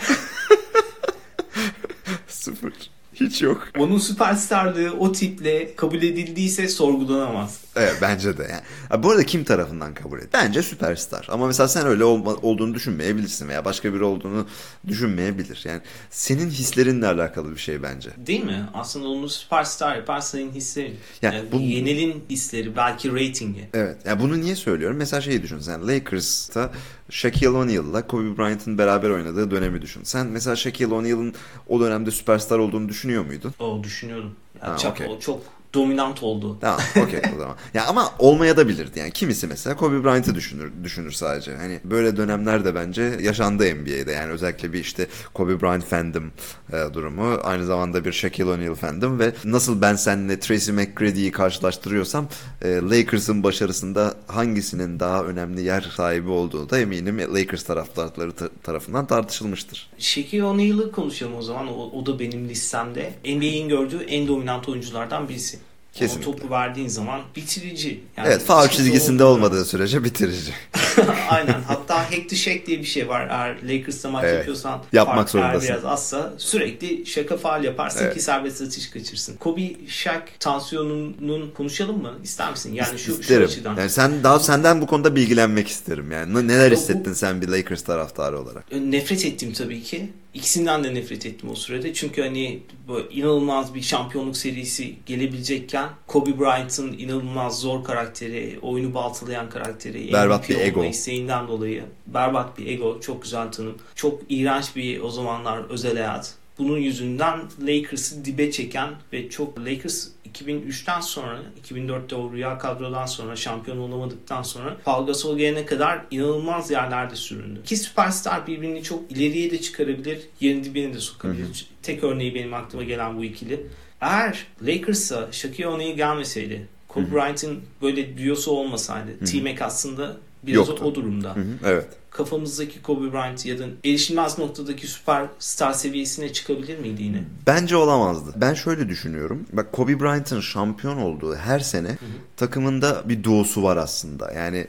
Sıfır. 2.27 2.94
Hiç 3.15 3.41
yok. 3.41 3.67
Onun 3.79 3.97
süperstarlığı 3.97 4.91
o 4.99 5.11
tiple 5.11 5.75
kabul 5.75 5.97
edildiyse 6.01 6.67
sorgulanamaz. 6.67 7.59
Evet 7.75 7.95
bence 8.01 8.37
de. 8.37 8.43
Yani. 8.51 9.03
Bu 9.03 9.11
arada 9.11 9.23
kim 9.25 9.43
tarafından 9.43 9.93
kabul 9.93 10.19
et? 10.19 10.27
Bence 10.33 10.61
süperstar. 10.61 11.27
Ama 11.31 11.47
mesela 11.47 11.67
sen 11.67 11.87
öyle 11.87 12.03
olma, 12.03 12.33
olduğunu 12.33 12.73
düşünmeyebilirsin 12.73 13.47
veya 13.49 13.65
başka 13.65 13.93
biri 13.93 14.03
olduğunu 14.03 14.47
düşünmeyebilir. 14.87 15.61
Yani 15.65 15.81
senin 16.09 16.49
hislerinle 16.49 17.07
alakalı 17.07 17.51
bir 17.51 17.59
şey 17.59 17.83
bence. 17.83 18.09
Değil 18.17 18.43
mi? 18.43 18.69
Aslında 18.73 19.07
onu 19.07 19.29
süperstar 19.29 19.95
yapar 19.95 20.21
senin 20.21 20.51
hislerin. 20.51 20.95
Yani 21.21 21.35
Yani, 21.35 21.51
bu- 21.51 21.59
yenilin 21.61 22.23
hisleri 22.29 22.75
belki 22.75 23.13
reytingi. 23.15 23.69
Evet. 23.73 23.97
Ya 24.05 24.19
bunu 24.19 24.41
niye 24.41 24.55
söylüyorum? 24.55 24.97
Mesela 24.97 25.21
şeyi 25.21 25.43
düşün 25.43 25.59
sen. 25.59 25.87
Lakers'ta 25.87 26.71
Shaquille 27.09 27.49
O'Neal'la 27.49 28.07
Kobe 28.07 28.37
Bryant'ın 28.37 28.77
beraber 28.77 29.09
oynadığı 29.09 29.51
dönemi 29.51 29.81
düşün. 29.81 30.03
Sen 30.03 30.27
mesela 30.27 30.55
Shaquille 30.55 30.93
O'Neal'ın 30.93 31.33
o 31.67 31.79
dönemde 31.79 32.11
süperstar 32.11 32.59
olduğunu 32.59 32.89
düşünüyor 32.89 33.25
muydun? 33.25 33.53
O 33.59 33.83
düşünüyorum. 33.83 34.35
Yani 34.61 34.71
Ha, 34.71 34.77
çok, 34.77 34.91
okey. 34.91 35.07
o 35.07 35.19
çok 35.19 35.41
dominant 35.75 36.23
oldu. 36.23 36.57
Tamam 36.61 36.79
okey 37.03 37.21
o 37.35 37.39
zaman. 37.39 37.55
Ya 37.73 37.85
ama 37.87 38.11
olmaya 38.19 38.57
da 38.57 38.67
bilirdi 38.67 38.99
yani. 38.99 39.11
Kimisi 39.11 39.47
mesela 39.47 39.75
Kobe 39.75 40.03
Bryant'ı 40.03 40.35
düşünür, 40.35 40.71
düşünür 40.83 41.11
sadece. 41.11 41.55
Hani 41.55 41.79
böyle 41.83 42.17
dönemler 42.17 42.65
de 42.65 42.75
bence 42.75 43.01
yaşandı 43.21 43.75
NBA'de. 43.75 44.11
Yani 44.11 44.31
özellikle 44.31 44.73
bir 44.73 44.79
işte 44.79 45.07
Kobe 45.33 45.61
Bryant 45.61 45.85
fandom 45.85 46.31
e, 46.73 46.93
durumu. 46.93 47.39
Aynı 47.43 47.65
zamanda 47.65 48.05
bir 48.05 48.11
Shaquille 48.11 48.49
O'Neal 48.49 48.75
fandom 48.75 49.19
ve 49.19 49.33
nasıl 49.43 49.81
ben 49.81 49.95
seninle 49.95 50.39
Tracy 50.39 50.71
McGrady'yi 50.71 51.31
karşılaştırıyorsam 51.31 52.27
e, 52.61 52.67
Lakers'ın 52.75 53.43
başarısında 53.43 54.13
hangisinin 54.27 54.99
daha 54.99 55.23
önemli 55.23 55.61
yer 55.61 55.81
sahibi 55.95 56.29
olduğu 56.29 56.69
da 56.69 56.79
eminim 56.79 57.35
Lakers 57.35 57.63
taraftarları 57.63 58.31
ta- 58.31 58.49
tarafından 58.63 59.05
tartışılmıştır. 59.07 59.89
Shaquille 59.97 60.43
O'Neal'ı 60.43 60.91
konuşalım 60.91 61.35
o 61.35 61.41
zaman. 61.41 61.67
O, 61.67 61.91
o 61.99 62.05
da 62.05 62.19
benim 62.19 62.49
listemde. 62.49 63.13
NBA'in 63.25 63.69
gördüğü 63.69 64.03
en 64.03 64.27
dominant 64.27 64.69
oyunculardan 64.69 65.29
birisi. 65.29 65.59
Kesinlikle. 65.95 66.29
O 66.29 66.35
topu 66.35 66.49
verdiğin 66.49 66.87
zaman 66.87 67.21
bitirici. 67.35 67.99
Yani 68.17 68.27
evet 68.27 68.41
faul 68.41 68.67
çizgisinde 68.67 69.23
olmuyor. 69.23 69.47
olmadığı 69.47 69.65
sürece 69.65 70.03
bitirici. 70.03 70.51
Aynen. 71.29 71.61
Hatta 71.67 71.97
hack 72.11 72.29
to 72.29 72.35
shake 72.35 72.65
diye 72.65 72.79
bir 72.79 72.83
şey 72.85 73.07
var. 73.09 73.27
Eğer 73.29 73.57
Lakers'ta 73.63 74.09
maç 74.09 74.23
Evet. 74.25 74.35
yapıyorsan 74.37 74.83
Yapmak 74.93 75.29
zorundasın. 75.29 75.69
biraz 75.69 75.85
azsa 75.85 76.33
sürekli 76.37 77.05
şaka 77.05 77.37
faal 77.37 77.63
yaparsın 77.63 78.03
Evet. 78.03 78.13
ki 78.13 78.21
serbest 78.21 78.61
atış 78.61 78.89
kaçırsın. 78.89 79.35
Kobe 79.37 79.61
Shaq 79.87 80.21
tansiyonunun 80.39 81.51
konuşalım 81.57 82.01
mı? 82.01 82.13
İster 82.23 82.51
misin? 82.51 82.73
Yani 82.73 82.99
şu, 82.99 83.15
şu 83.15 83.21
isterim. 83.21 83.45
açıdan. 83.47 83.75
Yani 83.77 83.89
sen 83.89 84.23
daha 84.23 84.39
senden 84.39 84.81
bu 84.81 84.87
konuda 84.87 85.15
bilgilenmek 85.15 85.67
isterim. 85.67 86.11
Yani 86.11 86.33
Ne- 86.33 86.47
neler 86.47 86.71
hissettin 86.71 87.13
sen 87.13 87.41
bir 87.41 87.47
Lakers 87.47 87.81
taraftarı 87.83 88.39
olarak? 88.39 88.71
Nefret 88.71 89.25
ettim 89.25 89.53
tabii 89.53 89.83
ki. 89.83 90.09
İkisinden 90.35 90.83
de 90.83 90.93
nefret 90.93 91.25
ettim 91.25 91.49
o 91.49 91.55
sürede. 91.55 91.93
Çünkü 91.93 92.21
hani 92.21 92.59
böyle 92.87 93.09
inanılmaz 93.09 93.75
bir 93.75 93.81
şampiyonluk 93.81 94.37
serisi 94.37 94.95
gelebilecekken 95.05 95.89
Kobe 96.07 96.39
Bryant'ın 96.39 96.97
inanılmaz 96.97 97.59
zor 97.59 97.83
karakteri, 97.83 98.59
oyunu 98.61 98.93
baltalayan 98.93 99.49
karakteri, 99.49 100.13
Berbat 100.13 100.49
bir 100.49 100.59
ego. 100.59 100.83
isteğinden 100.83 101.47
dolayı 101.47 101.83
berbat 102.07 102.57
bir 102.57 102.67
ego, 102.67 102.99
çok 103.01 103.23
güzel 103.23 103.51
tanım. 103.51 103.77
Çok 103.95 104.21
iğrenç 104.29 104.75
bir 104.75 105.01
o 105.01 105.09
zamanlar 105.09 105.69
özel 105.69 105.97
hayat. 105.97 106.35
Bunun 106.57 106.77
yüzünden 106.77 107.39
Lakers'ı 107.61 108.25
dibe 108.25 108.51
çeken 108.51 108.89
ve 109.13 109.29
çok 109.29 109.59
Lakers 109.59 110.07
2003'ten 110.35 111.01
sonra 111.01 111.41
2004'te 111.63 112.15
o 112.15 112.33
rüya 112.33 112.57
kadrodan 112.57 113.05
sonra 113.05 113.35
şampiyon 113.35 113.77
olamadıktan 113.77 114.41
sonra 114.41 114.77
Paul 114.83 115.05
Gasol 115.05 115.37
gelene 115.37 115.65
kadar 115.65 116.01
inanılmaz 116.11 116.71
yerlerde 116.71 117.15
süründü. 117.15 117.59
İki 117.63 117.77
süperstar 117.77 118.47
birbirini 118.47 118.83
çok 118.83 119.11
ileriye 119.11 119.51
de 119.51 119.61
çıkarabilir, 119.61 120.19
yerin 120.39 120.63
dibine 120.63 120.93
de 120.93 120.99
sokabilir. 120.99 121.67
Tek 121.83 122.03
örneği 122.03 122.35
benim 122.35 122.53
aklıma 122.53 122.83
gelen 122.83 123.17
bu 123.17 123.23
ikili. 123.23 123.67
Eğer 124.01 124.45
Lakers'a 124.61 125.31
Shaquille 125.31 125.67
O'Neal 125.67 125.95
gelmeseydi, 125.95 126.67
Kobe 126.87 127.11
Bryant'ın 127.11 127.61
böyle 127.81 128.17
düyosu 128.17 128.51
olmasaydı, 128.51 129.25
T-Mac 129.25 129.65
aslında 129.65 130.17
biraz 130.47 130.67
Yoktu. 130.67 130.85
o 130.85 130.95
durumda 130.95 131.35
Hı 131.35 131.39
hı, 131.39 131.45
evet. 131.65 131.87
kafamızdaki 132.09 132.81
Kobe 132.81 133.11
Bryant 133.13 133.45
ya 133.45 133.59
da 133.59 133.63
erişilmez 133.85 134.37
noktadaki 134.39 134.87
süperstar 134.87 135.73
seviyesine 135.73 136.33
çıkabilir 136.33 136.79
miydi 136.79 137.03
yine? 137.03 137.23
Bence 137.47 137.75
olamazdı. 137.75 138.31
Ben 138.35 138.53
şöyle 138.53 138.89
düşünüyorum. 138.89 139.45
Bak 139.53 139.71
Kobe 139.71 139.99
Bryant'ın 139.99 140.41
şampiyon 140.41 140.97
olduğu 140.97 141.35
her 141.35 141.59
sene 141.59 141.97
takımında 142.37 143.09
bir 143.09 143.23
duosu 143.23 143.63
var 143.63 143.77
aslında. 143.77 144.31
Yani 144.33 144.67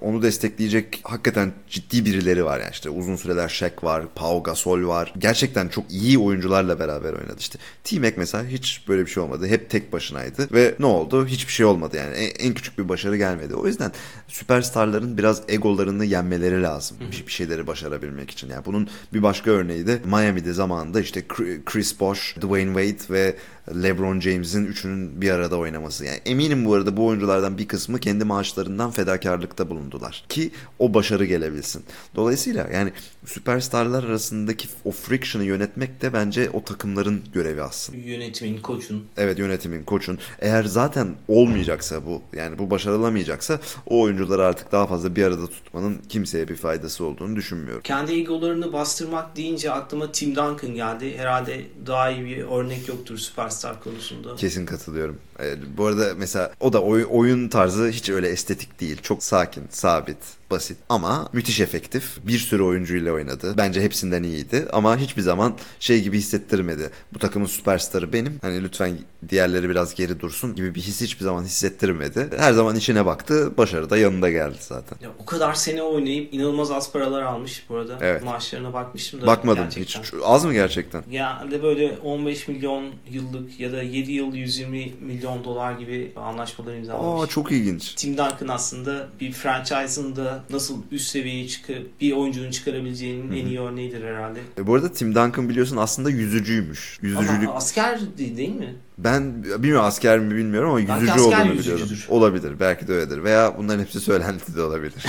onu 0.00 0.22
destekleyecek 0.22 1.00
hakikaten 1.02 1.52
ciddi 1.68 2.04
birileri 2.04 2.44
var 2.44 2.60
yani 2.60 2.70
işte 2.72 2.90
uzun 2.90 3.16
süreler 3.16 3.48
Shaq 3.48 3.72
var, 3.82 4.04
Pau 4.14 4.42
Gasol 4.42 4.88
var. 4.88 5.14
Gerçekten 5.18 5.68
çok 5.68 5.90
iyi 5.90 6.18
oyuncularla 6.18 6.78
beraber 6.78 7.12
oynadı 7.12 7.36
işte. 7.38 7.58
T-Mac 7.84 8.14
mesela 8.16 8.44
hiç 8.44 8.84
böyle 8.88 9.06
bir 9.06 9.10
şey 9.10 9.22
olmadı. 9.22 9.46
Hep 9.46 9.70
tek 9.70 9.92
başınaydı 9.92 10.48
ve 10.52 10.74
ne 10.78 10.86
oldu? 10.86 11.26
Hiçbir 11.26 11.52
şey 11.52 11.66
olmadı 11.66 11.96
yani. 11.96 12.14
En, 12.14 12.46
en 12.46 12.54
küçük 12.54 12.78
bir 12.78 12.88
başarı 12.88 13.16
gelmedi. 13.16 13.54
O 13.54 13.66
yüzden 13.66 13.92
süperstarların 14.28 15.18
biraz 15.18 15.42
egolarını 15.48 16.04
yenmeleri 16.04 16.62
lazım. 16.62 16.96
Bir, 17.00 17.26
bir 17.26 17.32
şeyleri 17.32 17.66
başarabilmek 17.66 18.30
için. 18.30 18.48
Yani 18.48 18.64
bunun 18.64 18.88
bir 19.12 19.22
başka 19.22 19.50
örneği 19.50 19.86
de 19.86 20.00
Miami'de 20.04 20.52
zamanında 20.52 21.00
işte 21.00 21.24
Chris 21.66 22.00
Bosh, 22.00 22.36
Dwayne 22.36 22.84
Wade 22.84 23.14
ve 23.14 23.36
LeBron 23.74 24.20
James'in 24.20 24.66
üçünün 24.66 25.20
bir 25.20 25.30
arada 25.30 25.56
oynaması. 25.56 26.04
Yani 26.04 26.20
eminim 26.26 26.64
bu 26.64 26.74
arada 26.74 26.96
bu 26.96 27.06
oyunculardan 27.06 27.58
bir 27.58 27.68
kısmı 27.68 28.00
kendi 28.00 28.24
maaşlarından 28.24 28.90
fedakarlıkta 28.90 29.70
bulundular 29.70 30.24
ki 30.28 30.50
o 30.78 30.94
başarı 30.94 31.24
gelebilsin. 31.24 31.84
Dolayısıyla 32.14 32.68
yani 32.72 32.92
süperstarlar 33.26 34.04
arasındaki 34.04 34.68
o 34.84 34.90
friction'ı 34.90 35.44
yönetmek 35.44 36.02
de 36.02 36.12
bence 36.12 36.50
o 36.50 36.64
takımların 36.64 37.22
görevi 37.32 37.62
aslında. 37.62 37.98
Yönetimin, 37.98 38.58
koçun. 38.62 39.04
Evet 39.16 39.38
yönetimin, 39.38 39.84
koçun. 39.84 40.18
Eğer 40.38 40.64
zaten 40.64 41.08
olmayacaksa 41.28 42.06
bu 42.06 42.22
yani 42.36 42.58
bu 42.58 42.70
başarılamayacaksa 42.70 43.60
o 43.86 44.00
oyuncuları 44.00 44.44
artık 44.44 44.72
daha 44.72 44.86
fazla 44.86 45.16
bir 45.16 45.24
arada 45.24 45.46
tutmanın 45.46 45.98
kimseye 46.08 46.48
bir 46.48 46.56
faydası 46.56 47.04
olduğunu 47.04 47.36
düşünmüyorum. 47.36 47.82
Kendi 47.82 48.12
egolarını 48.12 48.72
bastırmak 48.72 49.36
deyince 49.36 49.72
aklıma 49.72 50.12
Tim 50.12 50.30
Duncan 50.30 50.74
geldi. 50.74 51.18
Herhalde 51.18 51.66
daha 51.86 52.10
iyi 52.10 52.24
bir 52.24 52.44
örnek 52.44 52.88
yoktur 52.88 53.18
süperstar 53.18 53.57
konusunda. 53.84 54.36
Kesin 54.36 54.66
katılıyorum. 54.66 55.18
Ee, 55.40 55.54
bu 55.76 55.86
arada 55.86 56.12
mesela 56.18 56.52
o 56.60 56.72
da 56.72 56.82
oy- 56.82 57.06
oyun 57.10 57.48
tarzı 57.48 57.88
hiç 57.88 58.10
öyle 58.10 58.28
estetik 58.28 58.80
değil. 58.80 58.96
Çok 59.02 59.22
sakin, 59.22 59.64
sabit, 59.70 60.16
basit 60.50 60.76
ama 60.88 61.28
müthiş 61.32 61.60
efektif. 61.60 62.18
Bir 62.26 62.38
sürü 62.38 62.62
oyuncuyla 62.62 63.12
oynadı. 63.12 63.54
Bence 63.56 63.80
hepsinden 63.82 64.22
iyiydi 64.22 64.66
ama 64.72 64.96
hiçbir 64.96 65.22
zaman 65.22 65.54
şey 65.80 66.02
gibi 66.02 66.18
hissettirmedi. 66.18 66.90
Bu 67.14 67.18
takımın 67.18 67.46
süperstarı 67.46 68.12
benim. 68.12 68.38
Hani 68.42 68.62
lütfen 68.62 68.98
diğerleri 69.28 69.68
biraz 69.68 69.94
geri 69.94 70.20
dursun 70.20 70.54
gibi 70.54 70.74
bir 70.74 70.80
his 70.80 71.00
hiçbir 71.00 71.24
zaman 71.24 71.44
hissettirmedi. 71.44 72.28
Her 72.36 72.52
zaman 72.52 72.76
içine 72.76 73.06
baktı. 73.06 73.52
Başarı 73.58 73.90
da 73.90 73.96
yanında 73.96 74.30
geldi 74.30 74.56
zaten. 74.60 74.98
Ya, 75.02 75.10
o 75.18 75.24
kadar 75.24 75.54
sene 75.54 75.82
oynayıp 75.82 76.34
inanılmaz 76.34 76.70
az 76.70 76.92
paralar 76.92 77.22
almış 77.22 77.64
bu 77.68 77.76
arada. 77.76 77.98
Evet. 78.00 78.24
Maaşlarına 78.24 78.72
bakmıştım 78.72 79.22
da. 79.22 79.26
Bakmadım 79.26 79.64
gerçekten. 79.64 80.02
hiç. 80.02 80.12
Az 80.24 80.44
mı 80.44 80.52
gerçekten? 80.52 81.02
Genelde 81.10 81.62
böyle 81.62 81.98
15 82.04 82.48
milyon 82.48 82.84
yıllık 83.10 83.47
ya 83.58 83.72
da 83.72 83.82
7 83.82 84.12
yıl 84.12 84.34
120 84.34 84.92
milyon 85.00 85.44
dolar 85.44 85.72
gibi 85.72 86.12
anlaşmalar 86.16 86.74
imzalamış. 86.74 87.24
Aa 87.24 87.26
çok 87.26 87.52
ilginç. 87.52 87.94
Tim 87.94 88.12
Duncan 88.12 88.48
aslında 88.48 89.08
bir 89.20 89.32
franchise'ın 89.32 90.16
da 90.16 90.44
nasıl 90.50 90.82
üst 90.90 91.10
seviyeye 91.10 91.48
çıkıp 91.48 92.00
bir 92.00 92.12
oyuncunun 92.12 92.50
çıkarabileceğinin 92.50 93.32
en 93.32 93.46
iyi 93.46 93.60
örneğidir 93.60 94.04
herhalde. 94.04 94.40
E, 94.58 94.66
bu 94.66 94.74
arada 94.74 94.92
Tim 94.92 95.14
Duncan 95.14 95.48
biliyorsun 95.48 95.76
aslında 95.76 96.10
yüzücüymüş. 96.10 96.98
Yüzücülük 97.02 97.48
Ama 97.48 97.54
asker 97.54 98.00
değil, 98.18 98.36
değil 98.36 98.54
mi? 98.54 98.74
Ben 98.98 99.44
bilmiyorum 99.44 99.84
asker 99.84 100.18
mi 100.18 100.36
bilmiyorum 100.36 100.70
ama 100.70 100.78
Belki 100.78 100.92
yüzücü 100.92 101.10
asker 101.12 101.22
olduğunu 101.22 101.52
yüzücüdür. 101.52 101.76
biliyorum. 101.84 102.04
Olabilir. 102.08 102.60
Belki 102.60 102.88
de 102.88 102.92
öyledir. 102.92 103.24
Veya 103.24 103.54
bunların 103.58 103.80
hepsi 103.80 104.00
söylenti 104.00 104.56
de 104.56 104.62
olabilir. 104.62 104.94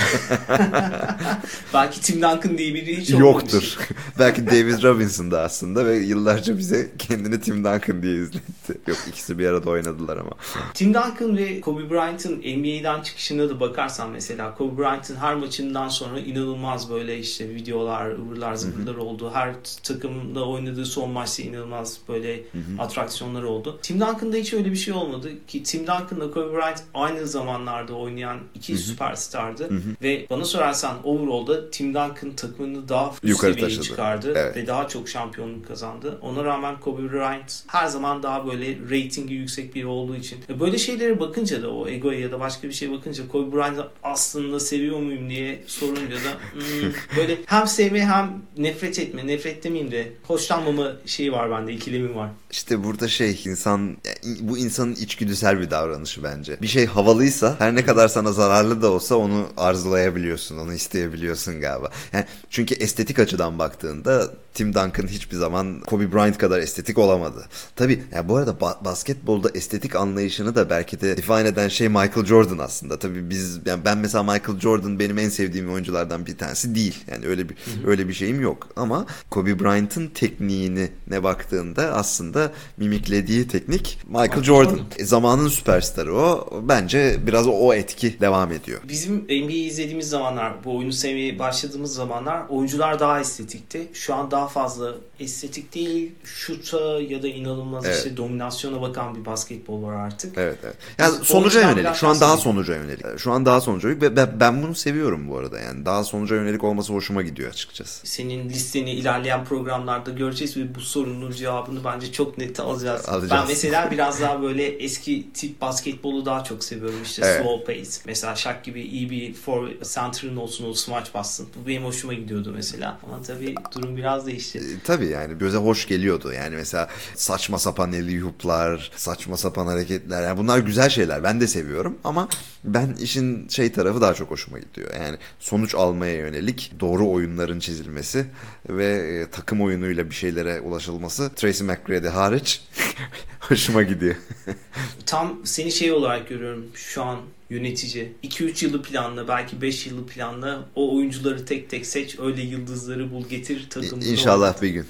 Belki 1.74 2.00
Tim 2.00 2.16
Duncan 2.16 2.58
diye 2.58 2.74
biri 2.74 2.96
hiç. 2.96 3.10
Yoktur. 3.10 3.78
Belki 4.18 4.46
David 4.46 4.82
Robinson 4.82 5.30
da 5.30 5.42
aslında 5.42 5.86
ve 5.86 5.96
yıllarca 5.96 6.58
bize 6.58 6.90
kendini 6.98 7.40
Tim 7.40 7.64
Duncan 7.64 8.02
diye 8.02 8.14
izletti. 8.16 8.78
Yok 8.86 8.98
ikisi 9.08 9.38
bir 9.38 9.46
arada 9.46 9.70
oynadılar 9.70 10.16
ama. 10.16 10.30
Tim 10.74 10.94
Duncan 10.94 11.36
ve 11.36 11.60
Kobe 11.60 11.90
Bryant'ın 11.90 12.36
NBA'den 12.38 13.02
çıkışına 13.02 13.48
da 13.48 13.60
bakarsan 13.60 14.10
mesela 14.10 14.54
Kobe 14.54 14.78
Bryant'ın 14.82 15.16
her 15.16 15.34
maçından 15.34 15.88
sonra 15.88 16.20
inanılmaz 16.20 16.90
böyle 16.90 17.18
işte 17.18 17.48
videolar, 17.50 18.06
ıvırlar 18.10 18.54
zıvırlar 18.54 18.94
oldu. 18.94 19.30
Her 19.34 19.54
takımda 19.82 20.48
oynadığı 20.48 20.86
son 20.86 21.10
maçta 21.10 21.42
inanılmaz 21.42 21.98
böyle 22.08 22.42
atraksiyonlar 22.78 23.42
oldu. 23.42 23.79
Tim 23.82 24.00
Duncan'da 24.00 24.36
hiç 24.36 24.52
öyle 24.52 24.70
bir 24.70 24.76
şey 24.76 24.94
olmadı 24.94 25.30
ki 25.46 25.62
Tim 25.62 25.80
Duncan'la 25.80 26.30
Kobe 26.30 26.52
Bryant 26.56 26.82
aynı 26.94 27.26
zamanlarda 27.26 27.94
oynayan 27.94 28.38
iki 28.54 28.76
süperstardı 28.78 29.70
ve 30.02 30.26
bana 30.30 30.44
sorarsan 30.44 31.06
overall'da 31.06 31.70
Tim 31.70 31.88
Duncan 31.88 32.32
takımını 32.36 32.88
daha 32.88 33.10
üst 33.12 33.24
Yukarı 33.24 33.52
seviyeye 33.52 33.68
taşıdı. 33.68 33.84
çıkardı 33.84 34.32
Evet. 34.36 34.56
ve 34.56 34.66
daha 34.66 34.88
çok 34.88 35.08
şampiyonluk 35.08 35.68
kazandı. 35.68 36.18
Ona 36.22 36.44
rağmen 36.44 36.80
Kobe 36.80 37.12
Bryant 37.12 37.62
her 37.66 37.86
zaman 37.86 38.22
daha 38.22 38.46
böyle 38.46 38.66
reytingi 38.90 39.34
yüksek 39.34 39.74
biri 39.74 39.86
olduğu 39.86 40.16
için. 40.16 40.38
Böyle 40.60 40.78
şeylere 40.78 41.20
bakınca 41.20 41.62
da 41.62 41.70
o 41.70 41.88
egoya 41.88 42.20
ya 42.20 42.32
da 42.32 42.40
başka 42.40 42.68
bir 42.68 42.72
şeye 42.72 42.92
bakınca 42.92 43.28
Kobe 43.28 43.56
Bryant'ı 43.56 43.88
aslında 44.02 44.60
seviyor 44.60 44.98
muyum 44.98 45.30
diye 45.30 45.62
sorunca 45.66 46.16
da 46.16 46.32
hmm, 46.52 46.92
böyle 47.16 47.38
hem 47.46 47.66
sevme 47.66 48.06
hem 48.06 48.42
nefret 48.58 48.98
etme. 48.98 49.26
Nefret 49.26 49.64
demeyeyim 49.64 49.92
de 49.92 50.12
hoşlanmama 50.26 50.92
şeyi 51.06 51.32
var 51.32 51.50
bende 51.50 51.72
ikilemim 51.72 52.16
var. 52.16 52.30
İşte 52.50 52.84
burada 52.84 53.08
şey 53.08 53.40
insan 53.46 53.69
yani 53.78 53.96
bu 54.40 54.58
insanın 54.58 54.94
içgüdüsel 54.94 55.60
bir 55.60 55.70
davranışı 55.70 56.22
bence. 56.22 56.56
Bir 56.62 56.66
şey 56.66 56.86
havalıysa 56.86 57.56
her 57.58 57.74
ne 57.74 57.84
kadar 57.84 58.08
sana 58.08 58.32
zararlı 58.32 58.82
da 58.82 58.90
olsa 58.90 59.14
onu 59.14 59.46
arzulayabiliyorsun, 59.56 60.58
onu 60.58 60.74
isteyebiliyorsun 60.74 61.60
galiba. 61.60 61.90
Yani 62.12 62.24
çünkü 62.50 62.74
estetik 62.74 63.18
açıdan 63.18 63.58
baktığında 63.58 64.30
Tim 64.54 64.74
Duncan 64.74 65.06
hiçbir 65.06 65.36
zaman 65.36 65.80
Kobe 65.80 66.12
Bryant 66.12 66.38
kadar 66.38 66.58
estetik 66.58 66.98
olamadı. 66.98 67.44
Tabii 67.76 68.04
ya 68.14 68.28
bu 68.28 68.36
arada 68.36 68.50
ba- 68.50 68.84
basketbolda 68.84 69.50
estetik 69.54 69.96
anlayışını 69.96 70.54
da 70.54 70.70
belki 70.70 71.00
de 71.00 71.16
define 71.16 71.48
eden 71.48 71.68
şey 71.68 71.88
Michael 71.88 72.26
Jordan 72.26 72.58
aslında. 72.58 72.98
Tabii 72.98 73.30
biz 73.30 73.58
yani 73.66 73.84
ben 73.84 73.98
mesela 73.98 74.22
Michael 74.22 74.60
Jordan 74.60 74.98
benim 74.98 75.18
en 75.18 75.28
sevdiğim 75.28 75.72
oyunculardan 75.72 76.26
bir 76.26 76.38
tanesi 76.38 76.74
değil. 76.74 77.04
Yani 77.10 77.26
öyle 77.26 77.48
bir 77.48 77.56
öyle 77.86 78.08
bir 78.08 78.12
şeyim 78.14 78.40
yok 78.40 78.68
ama 78.76 79.06
Kobe 79.30 79.58
Bryant'ın 79.58 80.06
tekniğini 80.06 80.88
ne 81.10 81.22
baktığında 81.22 81.94
aslında 81.94 82.52
mimiklediği 82.76 83.48
teknik 83.60 83.98
Michael, 84.06 84.42
Jordan. 84.42 84.80
E, 84.98 85.04
zamanın 85.04 85.48
süperstarı 85.48 86.14
o. 86.14 86.48
Bence 86.62 87.16
biraz 87.26 87.46
o, 87.46 87.74
etki 87.74 88.20
devam 88.20 88.52
ediyor. 88.52 88.80
Bizim 88.88 89.16
NBA'yi 89.16 89.68
izlediğimiz 89.68 90.08
zamanlar, 90.08 90.64
bu 90.64 90.76
oyunu 90.76 90.92
sevmeye 90.92 91.38
başladığımız 91.38 91.94
zamanlar 91.94 92.42
oyuncular 92.48 93.00
daha 93.00 93.20
estetikti. 93.20 93.88
Şu 93.92 94.14
an 94.14 94.30
daha 94.30 94.48
fazla 94.48 94.94
estetik 95.20 95.74
değil, 95.74 96.12
şuta 96.24 97.00
ya 97.00 97.22
da 97.22 97.28
inanılmaz 97.28 97.84
Evet. 97.84 97.96
işte 97.96 98.16
dominasyona 98.16 98.82
bakan 98.82 99.14
bir 99.14 99.24
basketbol 99.24 99.82
var 99.82 99.94
artık. 99.94 100.38
Evet 100.38 100.58
evet. 100.64 100.76
Yani 100.98 101.14
Biz 101.20 101.28
sonuca 101.28 101.60
yönelik. 101.60 101.94
Şu 101.94 102.08
an 102.08 102.20
daha 102.20 102.36
sonuca 102.36 102.76
yönelik. 102.76 103.18
Şu 103.18 103.32
an 103.32 103.46
daha 103.46 103.60
sonuca 103.60 103.88
yönelik 103.88 104.02
ve 104.02 104.16
ben, 104.16 104.40
ben 104.40 104.62
bunu 104.62 104.74
seviyorum 104.74 105.28
bu 105.28 105.38
arada. 105.38 105.58
Yani 105.58 105.86
daha 105.86 106.04
sonuca 106.04 106.36
yönelik 106.36 106.64
olması 106.64 106.92
hoşuma 106.92 107.22
gidiyor 107.22 107.50
açıkçası. 107.50 108.06
Senin 108.06 108.48
listeni 108.48 108.90
ilerleyen 108.90 109.44
programlarda 109.44 110.10
göreceğiz 110.10 110.56
ve 110.56 110.74
bu 110.74 110.80
sorunun 110.80 111.30
cevabını 111.30 111.84
bence 111.84 112.12
çok 112.12 112.38
net 112.38 112.60
alacağız. 112.60 113.08
Alacağız. 113.08 113.30
Ben 113.48 113.49
mesela 113.50 113.90
biraz 113.90 114.20
daha 114.20 114.42
böyle 114.42 114.64
eski 114.66 115.32
tip 115.34 115.60
basketbolu 115.60 116.26
daha 116.26 116.44
çok 116.44 116.64
seviyorum. 116.64 117.02
İşte 117.04 117.22
Evet. 117.26 117.42
slow 117.42 117.64
pace. 117.74 117.90
Mesela 118.06 118.36
Shaq 118.36 118.54
gibi 118.64 118.80
iyi 118.82 119.10
bir 119.10 119.34
for 119.34 119.68
center'ın 119.94 120.36
olsun 120.36 120.70
o 120.70 120.74
smaç 120.74 121.14
bassın. 121.14 121.48
Bu 121.56 121.68
benim 121.68 121.84
hoşuma 121.84 122.14
gidiyordu 122.14 122.52
mesela. 122.56 122.98
Ama 123.06 123.22
tabii 123.22 123.54
durum 123.74 123.96
biraz 123.96 124.26
değişti. 124.26 124.58
E, 124.58 124.80
tabii 124.84 125.06
yani 125.06 125.38
göze 125.38 125.58
hoş 125.58 125.88
geliyordu. 125.88 126.32
Yani 126.32 126.56
mesela 126.56 126.88
saçma 127.14 127.58
sapan 127.58 127.92
eli 127.92 128.20
huplar, 128.20 128.90
saçma 128.96 129.36
sapan 129.36 129.66
hareketler. 129.66 130.22
Yani 130.22 130.38
bunlar 130.38 130.58
güzel 130.58 130.88
şeyler. 130.88 131.22
Ben 131.22 131.40
de 131.40 131.46
seviyorum 131.46 131.98
ama 132.04 132.28
ben 132.64 132.96
işin 133.00 133.48
şey 133.48 133.72
tarafı 133.72 134.00
daha 134.00 134.14
çok 134.14 134.30
hoşuma 134.30 134.58
gidiyor. 134.58 134.94
Yani 134.94 135.16
sonuç 135.38 135.74
almaya 135.74 136.14
yönelik 136.14 136.72
doğru 136.80 137.10
oyunların 137.10 137.60
çizilmesi 137.60 138.26
ve 138.68 138.86
e, 138.86 139.30
takım 139.30 139.62
oyunuyla 139.62 140.10
bir 140.10 140.14
şeylere 140.14 140.60
ulaşılması 140.60 141.34
Tracy 141.34 141.64
McGrady 141.64 142.06
hariç 142.08 142.62
hoşuma 143.50 143.82
gidiyor. 143.82 144.14
Tam 145.06 145.40
seni 145.44 145.72
şey 145.72 145.92
olarak 145.92 146.28
görüyorum 146.28 146.66
şu 146.74 147.02
an 147.02 147.18
yönetici. 147.50 148.12
2-3 148.24 148.64
yılı 148.64 148.82
planla 148.82 149.28
belki 149.28 149.62
5 149.62 149.86
yılı 149.86 150.06
planla 150.06 150.64
o 150.74 150.96
oyuncuları 150.96 151.44
tek 151.44 151.70
tek 151.70 151.86
seç 151.86 152.18
öyle 152.18 152.42
yıldızları 152.42 153.10
bul 153.10 153.28
getir 153.28 153.70
takımda. 153.70 154.04
İnşallah 154.04 154.62
bir 154.62 154.68
gün. 154.68 154.86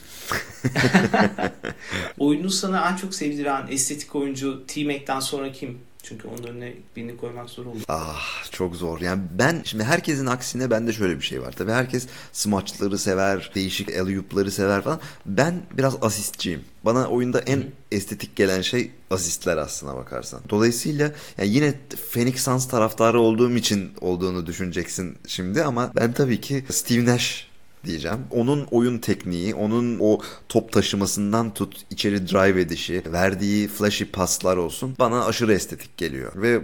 Oyunu 2.19 2.51
sana 2.51 2.91
en 2.91 2.97
çok 2.97 3.15
sevdiren 3.15 3.67
estetik 3.71 4.15
oyuncu 4.15 4.65
T-Mac'ten 4.67 5.21
sonra 5.21 5.53
kim? 5.53 5.79
Çünkü 6.03 6.29
onun 6.29 6.43
önüne 6.43 6.75
birini 6.97 7.17
koymak 7.17 7.51
zor 7.51 7.67
olur. 7.67 7.81
Ah 7.89 8.51
çok 8.51 8.77
zor. 8.77 9.01
Yani 9.01 9.23
ben 9.39 9.63
şimdi 9.65 9.85
herkesin 9.85 10.27
aksine 10.27 10.71
bende 10.71 10.93
şöyle 10.93 11.17
bir 11.17 11.25
şey 11.25 11.43
var. 11.43 11.53
Tabii 11.53 11.73
herkes 11.73 12.07
smaçları 12.33 12.99
sever, 12.99 13.51
değişik 13.55 13.89
alley 13.89 14.51
sever 14.51 14.83
falan. 14.83 15.01
Ben 15.27 15.63
biraz 15.73 15.97
asistçiyim. 16.03 16.65
Bana 16.85 17.07
oyunda 17.09 17.41
en 17.41 17.65
estetik 17.93 18.37
gelen 18.37 18.61
şey 18.61 18.91
asistler 19.11 19.57
aslına 19.57 19.97
bakarsan. 19.97 20.41
Dolayısıyla 20.51 21.13
yani 21.39 21.49
yine 21.49 21.75
Phoenix 22.13 22.43
Suns 22.45 22.69
taraftarı 22.69 23.21
olduğum 23.21 23.57
için 23.57 23.93
olduğunu 24.01 24.47
düşüneceksin 24.47 25.19
şimdi 25.27 25.63
ama 25.65 25.93
ben 25.97 26.13
tabii 26.13 26.41
ki 26.41 26.65
Steve 26.71 27.05
Nash 27.05 27.50
diyeceğim. 27.85 28.19
Onun 28.31 28.67
oyun 28.71 28.99
tekniği, 28.99 29.55
onun 29.55 29.99
o 30.01 30.21
top 30.49 30.73
taşımasından 30.73 31.55
tut 31.55 31.85
içeri 31.91 32.29
drive 32.29 32.61
edişi, 32.61 33.03
verdiği 33.07 33.69
flashy 33.69 34.05
paslar 34.05 34.57
olsun 34.57 34.95
bana 34.99 35.25
aşırı 35.25 35.53
estetik 35.53 35.97
geliyor 35.97 36.33
ve 36.37 36.61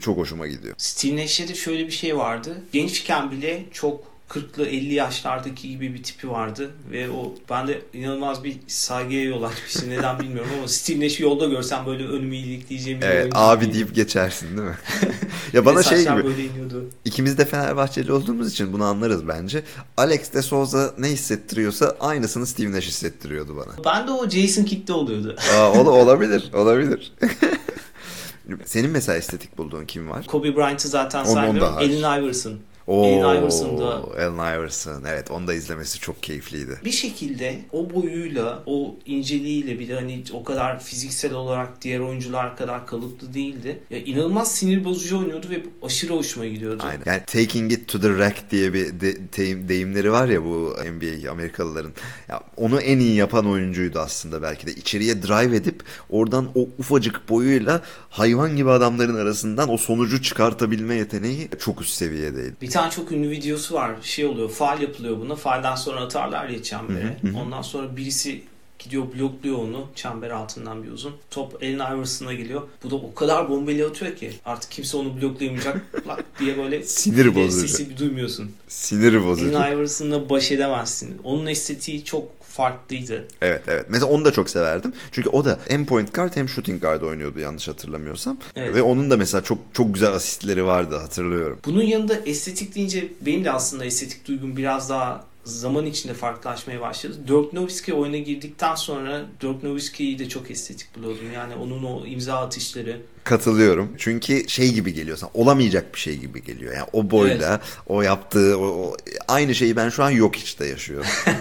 çok 0.00 0.18
hoşuma 0.18 0.46
gidiyor. 0.46 0.74
Steve 0.78 1.16
Nash'e 1.16 1.48
de 1.48 1.54
şöyle 1.54 1.86
bir 1.86 1.92
şey 1.92 2.16
vardı. 2.16 2.62
Gençken 2.72 3.30
bile 3.30 3.64
çok 3.72 4.15
40'lı 4.30 4.66
50 4.66 4.94
yaşlardaki 4.94 5.68
gibi 5.68 5.94
bir 5.94 6.02
tipi 6.02 6.30
vardı 6.30 6.70
ve 6.90 7.10
o 7.10 7.34
bende 7.50 7.82
inanılmaz 7.92 8.44
bir 8.44 8.56
saygıya 8.66 9.24
yol 9.24 9.42
açmıştı. 9.42 9.90
Neden 9.90 10.18
bilmiyorum 10.18 10.50
ama 10.58 10.68
Steve 10.68 11.04
Nash'i 11.06 11.22
yolda 11.22 11.46
görsem 11.46 11.86
böyle 11.86 12.06
önümü 12.08 12.36
ilikleyeceğim 12.36 13.00
bir 13.00 13.06
Evet 13.06 13.32
abi 13.34 13.60
gibiydi. 13.60 13.74
deyip 13.74 13.94
geçersin 13.94 14.46
değil 14.56 14.68
mi? 14.68 14.76
ya 15.52 15.64
bana 15.66 15.82
şey 15.82 16.00
gibi 16.02 16.24
böyle 16.24 16.44
iniyordu. 16.44 16.90
ikimiz 17.04 17.38
de 17.38 17.44
Fenerbahçeli 17.44 18.12
olduğumuz 18.12 18.52
için 18.52 18.72
bunu 18.72 18.84
anlarız 18.84 19.28
bence. 19.28 19.62
Alex 19.96 20.32
de 20.32 20.42
Souza 20.42 20.94
ne 20.98 21.08
hissettiriyorsa 21.08 21.96
aynısını 22.00 22.46
Steve 22.46 22.72
Nash 22.72 22.86
hissettiriyordu 22.86 23.56
bana. 23.56 23.84
Ben 23.84 24.06
de 24.06 24.10
o 24.10 24.28
Jason 24.30 24.64
Kidd'de 24.64 24.92
oluyordu. 24.92 25.36
Aa, 25.56 25.72
ol- 25.72 25.86
olabilir 26.02 26.50
olabilir. 26.54 27.12
Senin 28.64 28.90
mesela 28.90 29.18
estetik 29.18 29.58
bulduğun 29.58 29.84
kim 29.84 30.10
var? 30.10 30.26
Kobe 30.26 30.56
Bryant'ı 30.56 30.88
zaten 30.88 31.24
saymıyorum. 31.24 31.76
Allen 31.76 32.22
Iverson. 32.22 32.54
Oo, 32.86 33.24
Allen 33.24 33.40
Iverson 33.42 33.78
da 33.78 33.84
Allen 33.86 34.58
Iverson. 34.58 35.02
Evet 35.08 35.30
onu 35.30 35.46
da 35.46 35.54
izlemesi 35.54 36.00
çok 36.00 36.22
keyifliydi. 36.22 36.80
bir 36.84 36.90
şekilde 36.90 37.58
o 37.72 37.90
boyuyla, 37.94 38.62
o 38.66 38.96
inceliğiyle 39.06 39.78
bir 39.78 39.88
de 39.88 39.94
hani 39.94 40.22
o 40.32 40.44
kadar 40.44 40.80
fiziksel 40.82 41.32
olarak 41.34 41.82
diğer 41.82 42.00
oyuncular 42.00 42.56
kadar 42.56 42.86
kalıplı 42.86 43.34
değildi. 43.34 43.78
Ya 43.90 43.98
inanılmaz 43.98 44.54
sinir 44.54 44.84
bozucu 44.84 45.18
oynuyordu 45.18 45.46
ve 45.50 45.62
aşırı 45.82 46.12
hoşuma 46.12 46.46
gidiyordu. 46.46 46.82
Aynen. 46.86 47.02
Yani 47.06 47.22
taking 47.26 47.72
it 47.72 47.88
to 47.88 48.00
the 48.00 48.18
rack 48.18 48.50
diye 48.50 48.72
bir 48.74 49.00
de- 49.00 49.16
deyim- 49.36 49.68
deyimleri 49.68 50.12
var 50.12 50.28
ya 50.28 50.44
bu 50.44 50.76
NBA 50.84 51.30
Amerikalıların. 51.30 51.92
Ya 52.28 52.42
onu 52.56 52.80
en 52.80 52.98
iyi 52.98 53.14
yapan 53.14 53.46
oyuncuydu 53.46 53.98
aslında 53.98 54.42
belki 54.42 54.66
de. 54.66 54.70
İçeriye 54.72 55.22
drive 55.22 55.56
edip 55.56 55.82
oradan 56.10 56.48
o 56.54 56.68
ufacık 56.78 57.28
boyuyla 57.28 57.82
hayvan 58.10 58.56
gibi 58.56 58.70
adamların 58.70 59.14
arasından 59.16 59.68
o 59.72 59.76
sonucu 59.76 60.22
çıkartabilme 60.22 60.94
yeteneği 60.94 61.48
çok 61.58 61.82
üst 61.82 61.94
seviyedeydi. 61.94 62.54
Bir 62.62 62.70
tane 62.76 62.90
çok 62.90 63.12
ünlü 63.12 63.30
videosu 63.30 63.74
var. 63.74 63.90
Şey 64.02 64.26
oluyor, 64.26 64.50
faal 64.50 64.82
yapılıyor 64.82 65.20
buna. 65.20 65.34
Faalden 65.36 65.74
sonra 65.74 66.00
atarlar 66.00 66.48
ya 66.48 66.62
çembere. 66.62 67.16
Ondan 67.42 67.62
sonra 67.62 67.96
birisi 67.96 68.42
gidiyor 68.78 69.04
blokluyor 69.18 69.58
onu 69.58 69.86
çember 69.94 70.30
altından 70.30 70.82
bir 70.82 70.90
uzun. 70.90 71.14
Top 71.30 71.62
Allen 71.62 71.96
Iverson'a 71.96 72.34
geliyor. 72.34 72.62
Bu 72.84 72.90
da 72.90 72.96
o 72.96 73.14
kadar 73.14 73.50
bombeli 73.50 73.86
atıyor 73.86 74.16
ki 74.16 74.32
artık 74.44 74.70
kimse 74.70 74.96
onu 74.96 75.20
bloklayamayacak 75.20 75.80
diye 76.38 76.58
böyle 76.58 76.82
Sinir 76.82 77.34
bozucu. 77.34 77.68
Sesi 77.68 77.90
bir 77.90 77.96
duymuyorsun. 77.96 78.52
Sinir 78.68 79.24
bozucu. 79.24 79.58
Allen 79.58 79.72
Iverson'la 79.72 80.30
baş 80.30 80.52
edemezsin. 80.52 81.18
Onun 81.24 81.46
estetiği 81.46 82.04
çok 82.04 82.28
farklıydı. 82.56 83.28
Evet 83.42 83.62
evet. 83.68 83.86
Mesela 83.88 84.06
onu 84.06 84.24
da 84.24 84.32
çok 84.32 84.50
severdim. 84.50 84.92
Çünkü 85.12 85.28
o 85.28 85.44
da 85.44 85.58
hem 85.68 85.86
point 85.86 86.14
guard 86.14 86.36
hem 86.36 86.48
shooting 86.48 86.82
guard 86.82 87.02
oynuyordu 87.02 87.40
yanlış 87.40 87.68
hatırlamıyorsam. 87.68 88.38
Evet. 88.56 88.74
Ve 88.74 88.82
onun 88.82 89.10
da 89.10 89.16
mesela 89.16 89.42
çok 89.42 89.58
çok 89.72 89.94
güzel 89.94 90.12
asistleri 90.12 90.64
vardı 90.64 90.96
hatırlıyorum. 90.96 91.58
Bunun 91.64 91.82
yanında 91.82 92.14
estetik 92.14 92.74
deyince 92.74 93.08
benim 93.20 93.44
de 93.44 93.52
aslında 93.52 93.84
estetik 93.84 94.28
duygum 94.28 94.56
biraz 94.56 94.90
daha 94.90 95.24
zaman 95.46 95.86
içinde 95.86 96.14
farklılaşmaya 96.14 96.80
başladı. 96.80 97.14
Dirk 97.28 97.52
Nowitzki 97.52 97.94
oyuna 97.94 98.16
girdikten 98.16 98.74
sonra 98.74 99.24
Dirk 99.40 99.62
Nowitzki'yi 99.62 100.18
de 100.18 100.28
çok 100.28 100.50
estetik 100.50 100.96
buluyordum. 100.96 101.32
Yani 101.34 101.54
onun 101.54 101.84
o 101.84 102.06
imza 102.06 102.34
atışları. 102.38 103.00
Katılıyorum. 103.24 103.92
Çünkü 103.98 104.48
şey 104.48 104.72
gibi 104.72 104.94
geliyor 104.94 105.16
sana. 105.16 105.30
Olamayacak 105.34 105.94
bir 105.94 105.98
şey 106.00 106.16
gibi 106.18 106.44
geliyor. 106.44 106.74
Yani 106.74 106.86
o 106.92 107.10
boyla, 107.10 107.60
o 107.86 108.02
yaptığı 108.02 108.58
o, 108.58 108.64
o- 108.64 108.96
aynı 109.28 109.54
şeyi 109.54 109.76
ben 109.76 109.88
şu 109.88 110.02
an 110.04 110.10
yok 110.10 110.36
içte 110.36 110.66
yaşıyorum. 110.66 111.06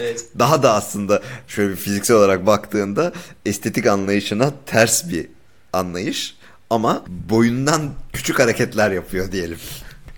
Evet. 0.00 0.24
Daha 0.38 0.62
da 0.62 0.72
aslında 0.74 1.22
şöyle 1.48 1.70
bir 1.70 1.76
fiziksel 1.76 2.16
olarak 2.16 2.46
baktığında 2.46 3.12
estetik 3.46 3.86
anlayışına 3.86 4.52
ters 4.66 5.08
bir 5.10 5.26
anlayış 5.72 6.36
ama 6.70 7.04
boyundan 7.08 7.90
küçük 8.12 8.38
hareketler 8.38 8.90
yapıyor 8.90 9.32
diyelim. 9.32 9.58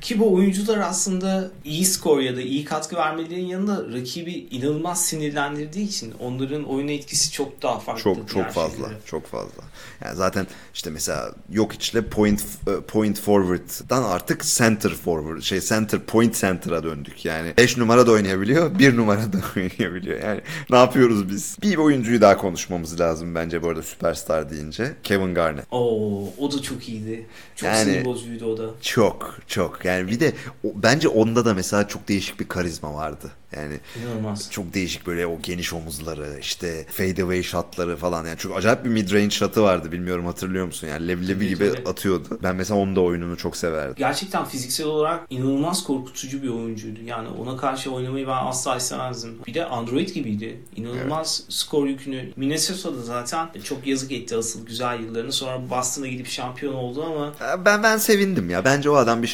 Ki 0.00 0.18
bu 0.18 0.34
oyuncular 0.34 0.78
aslında 0.78 1.50
iyi 1.64 1.84
skor 1.84 2.20
ya 2.20 2.36
da 2.36 2.40
iyi 2.40 2.64
katkı 2.64 2.96
vermelerinin 2.96 3.46
yanında 3.46 3.84
rakibi 3.98 4.32
inanılmaz 4.32 5.04
sinirlendirdiği 5.04 5.88
için 5.88 6.14
onların 6.20 6.64
oyuna 6.64 6.90
etkisi 6.90 7.32
çok 7.32 7.62
daha 7.62 7.78
farklı. 7.78 8.02
Çok 8.02 8.28
çok 8.28 8.50
fazla. 8.50 8.76
şeylere. 8.76 8.98
Çok 9.06 9.26
fazla. 9.26 9.62
Yani 10.04 10.16
zaten 10.16 10.46
işte 10.74 10.90
mesela 10.90 11.34
yok 11.52 11.72
içle 11.74 12.02
point 12.08 12.40
e, 12.66 12.80
point 12.80 13.20
forward'dan 13.20 14.02
artık 14.02 14.44
center 14.44 14.90
forward 14.90 15.42
şey 15.42 15.60
center 15.60 16.00
point 16.00 16.34
center'a 16.34 16.82
döndük. 16.84 17.24
Yani 17.24 17.52
5 17.58 17.76
numara 17.76 18.06
da 18.06 18.10
oynayabiliyor, 18.12 18.78
1 18.78 18.96
numara 18.96 19.32
da 19.32 19.38
oynayabiliyor. 19.56 20.22
Yani 20.22 20.40
ne 20.70 20.76
yapıyoruz 20.76 21.28
biz? 21.30 21.56
Bir 21.62 21.76
oyuncuyu 21.76 22.20
daha 22.20 22.36
konuşmamız 22.36 23.00
lazım 23.00 23.34
bence 23.34 23.62
bu 23.62 23.68
arada 23.68 23.82
süperstar 23.82 24.50
deyince. 24.50 24.92
Kevin 25.02 25.34
Garnett. 25.34 25.66
Oo, 25.70 26.24
o 26.38 26.52
da 26.52 26.62
çok 26.62 26.88
iyiydi. 26.88 27.26
Çok 27.56 27.66
Yani- 27.68 27.84
sinir 27.84 28.04
bozucuydu 28.04 28.46
o 28.46 28.58
da. 28.58 28.70
Çok 28.82 29.38
çok 29.46 29.84
yani 29.88 30.10
bir 30.10 30.20
de 30.20 30.32
o- 30.64 30.72
bence 30.74 31.08
onda 31.08 31.44
da 31.44 31.54
mesela 31.54 31.88
çok 31.88 32.08
değişik 32.08 32.40
bir 32.40 32.48
karizma 32.48 32.94
vardı. 32.94 33.32
Yani 33.56 33.80
İnanılmaz. 34.02 34.50
çok 34.50 34.74
değişik 34.74 35.06
böyle 35.06 35.26
o 35.26 35.38
geniş 35.42 35.72
omuzları 35.72 36.38
işte 36.40 36.86
fade 36.90 37.22
away 37.22 37.42
shotları 37.42 37.96
falan 37.96 38.26
yani 38.26 38.38
çok 38.38 38.56
acayip 38.56 38.84
bir 38.84 38.88
mid 38.90 39.10
range 39.12 39.30
shot'ı 39.30 39.62
vardı 39.62 39.92
bilmiyorum 39.92 40.26
hatırlıyor 40.26 40.66
musun 40.66 40.86
yani 40.88 41.08
leblebi 41.08 41.34
Tabii, 41.34 41.48
gibi 41.48 41.72
tabii. 41.74 41.88
atıyordu. 41.88 42.38
Ben 42.42 42.56
mesela 42.56 42.80
onun 42.80 42.96
da 42.96 43.00
oyununu 43.00 43.36
çok 43.36 43.56
severdim. 43.56 43.94
Gerçekten 43.98 44.44
fiziksel 44.44 44.86
olarak 44.86 45.26
inanılmaz 45.30 45.84
korkutucu 45.84 46.42
bir 46.42 46.48
oyuncuydu. 46.48 47.00
Yani 47.06 47.28
ona 47.28 47.56
karşı 47.56 47.90
oynamayı 47.92 48.26
ben 48.26 48.46
asla 48.46 48.76
istemezdim. 48.76 49.38
Bir 49.46 49.54
de 49.54 49.64
Android 49.64 50.08
gibiydi. 50.08 50.60
İnanılmaz 50.76 51.42
skor 51.48 51.86
yükünü. 51.86 52.30
Minnesota'da 52.36 53.02
zaten 53.02 53.48
çok 53.64 53.86
yazık 53.86 54.12
etti 54.12 54.36
asıl 54.36 54.66
güzel 54.66 55.00
yıllarını. 55.00 55.32
Sonra 55.32 55.70
Boston'a 55.70 56.06
gidip 56.06 56.26
şampiyon 56.26 56.74
oldu 56.74 57.04
ama 57.04 57.32
Ben 57.64 57.82
ben 57.82 57.96
sevindim 57.96 58.50
ya. 58.50 58.64
Bence 58.64 58.90
o 58.90 58.94
adam 58.94 59.22
bir 59.22 59.28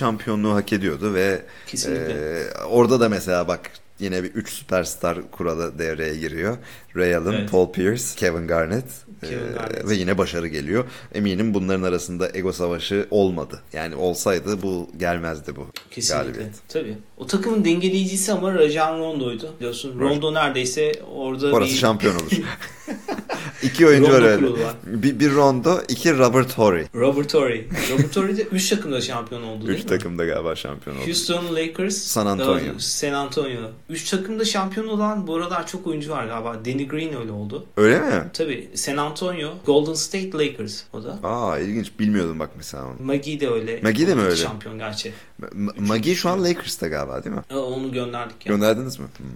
şampiyonluğu 0.44 0.54
hak 0.54 0.72
ediyordu 0.72 1.14
ve 1.14 1.42
Kesinlikle. 1.66 2.12
e, 2.12 2.64
orada 2.64 3.00
da 3.00 3.08
mesela 3.08 3.48
bak 3.48 3.70
yine 3.98 4.22
bir 4.22 4.30
3 4.30 4.48
süperstar 4.50 5.30
kuralı 5.30 5.78
devreye 5.78 6.16
giriyor. 6.16 6.56
Ray 6.96 7.16
Allen, 7.16 7.32
Evet. 7.32 7.50
Paul 7.50 7.72
Pierce, 7.72 8.02
Kevin 8.16 8.46
Garnett, 8.46 8.84
Kevin 9.20 9.48
e, 9.48 9.52
Garnett. 9.52 9.88
ve 9.88 9.94
yine 9.94 10.18
başarı 10.18 10.48
geliyor. 10.48 10.84
Eminim 11.14 11.54
bunların 11.54 11.82
arasında 11.82 12.28
ego 12.34 12.52
savaşı 12.52 13.06
olmadı. 13.10 13.60
Yani 13.72 13.94
olsaydı 13.94 14.62
bu 14.62 14.90
gelmezdi 14.98 15.56
bu 15.56 15.66
kesinlikle. 15.90 16.24
galibiyet. 16.24 16.54
Tabii. 16.68 16.98
O 17.16 17.26
takımın 17.26 17.64
dengeleyicisi 17.64 18.32
ama 18.32 18.54
Rajan 18.54 18.98
Rondo'ydu. 18.98 19.54
Biliyorsun 19.58 20.00
Rondo 20.00 20.34
neredeyse 20.34 20.92
orada 21.16 21.52
Orası 21.52 21.72
bir... 21.72 21.78
şampiyon 21.78 22.14
olur. 22.14 22.30
iki 23.64 23.86
oyuncu 23.86 24.12
var 24.12 24.22
öyle. 24.22 24.46
Bir, 24.86 25.20
bir 25.20 25.34
Rondo, 25.34 25.80
iki 25.88 26.18
Robert 26.18 26.58
Horry. 26.58 26.84
Robert 26.94 27.28
Torrey. 27.30 27.68
Robert 27.92 28.12
Torrey 28.12 28.36
de 28.36 28.42
3 28.42 28.68
takımda 28.68 29.00
şampiyon 29.00 29.42
oldu 29.42 29.66
değil 29.66 29.78
Üç 29.78 29.84
mi? 29.84 29.88
takımda 29.90 30.24
galiba 30.24 30.56
şampiyon 30.56 30.96
oldu. 30.96 31.06
Houston 31.06 31.54
Lakers, 31.56 31.96
San 31.96 32.26
Antonio. 32.26 32.72
San 32.78 33.12
Antonio. 33.12 33.60
Üç 33.90 34.10
takımda 34.10 34.44
şampiyon 34.44 34.88
olan 34.88 35.26
bu 35.26 35.34
aralar 35.36 35.66
çok 35.66 35.86
oyuncu 35.86 36.10
var 36.10 36.26
galiba. 36.26 36.54
Danny 36.64 36.88
Green 36.88 37.16
öyle 37.20 37.32
oldu. 37.32 37.66
Öyle 37.76 38.00
mi? 38.00 38.24
Tabii 38.32 38.68
San 38.74 38.96
Antonio, 38.96 39.50
Golden 39.66 39.94
State 39.94 40.32
Lakers 40.32 40.82
o 40.92 41.04
da. 41.04 41.18
Aa 41.22 41.58
ilginç 41.58 41.92
bilmiyordum 41.98 42.38
bak 42.38 42.50
mesela 42.56 42.84
onu. 42.84 42.94
Maggie 43.06 43.40
de 43.40 43.48
öyle. 43.50 43.80
Maggie 43.82 44.06
de 44.06 44.14
mi 44.14 44.22
öyle? 44.22 44.36
Şampiyon 44.36 44.78
gerçi. 44.78 45.12
M- 45.52 45.70
Maggie 45.78 46.14
şu 46.14 46.28
an 46.28 46.44
Lakers'ta 46.44 46.88
galiba 46.88 47.24
değil 47.24 47.36
mi? 47.36 47.42
Onu 47.58 47.92
gönderdik 47.92 48.46
ya. 48.46 48.52
Gönderdiniz 48.52 48.98
mi? 48.98 49.06
Hmm. 49.16 49.26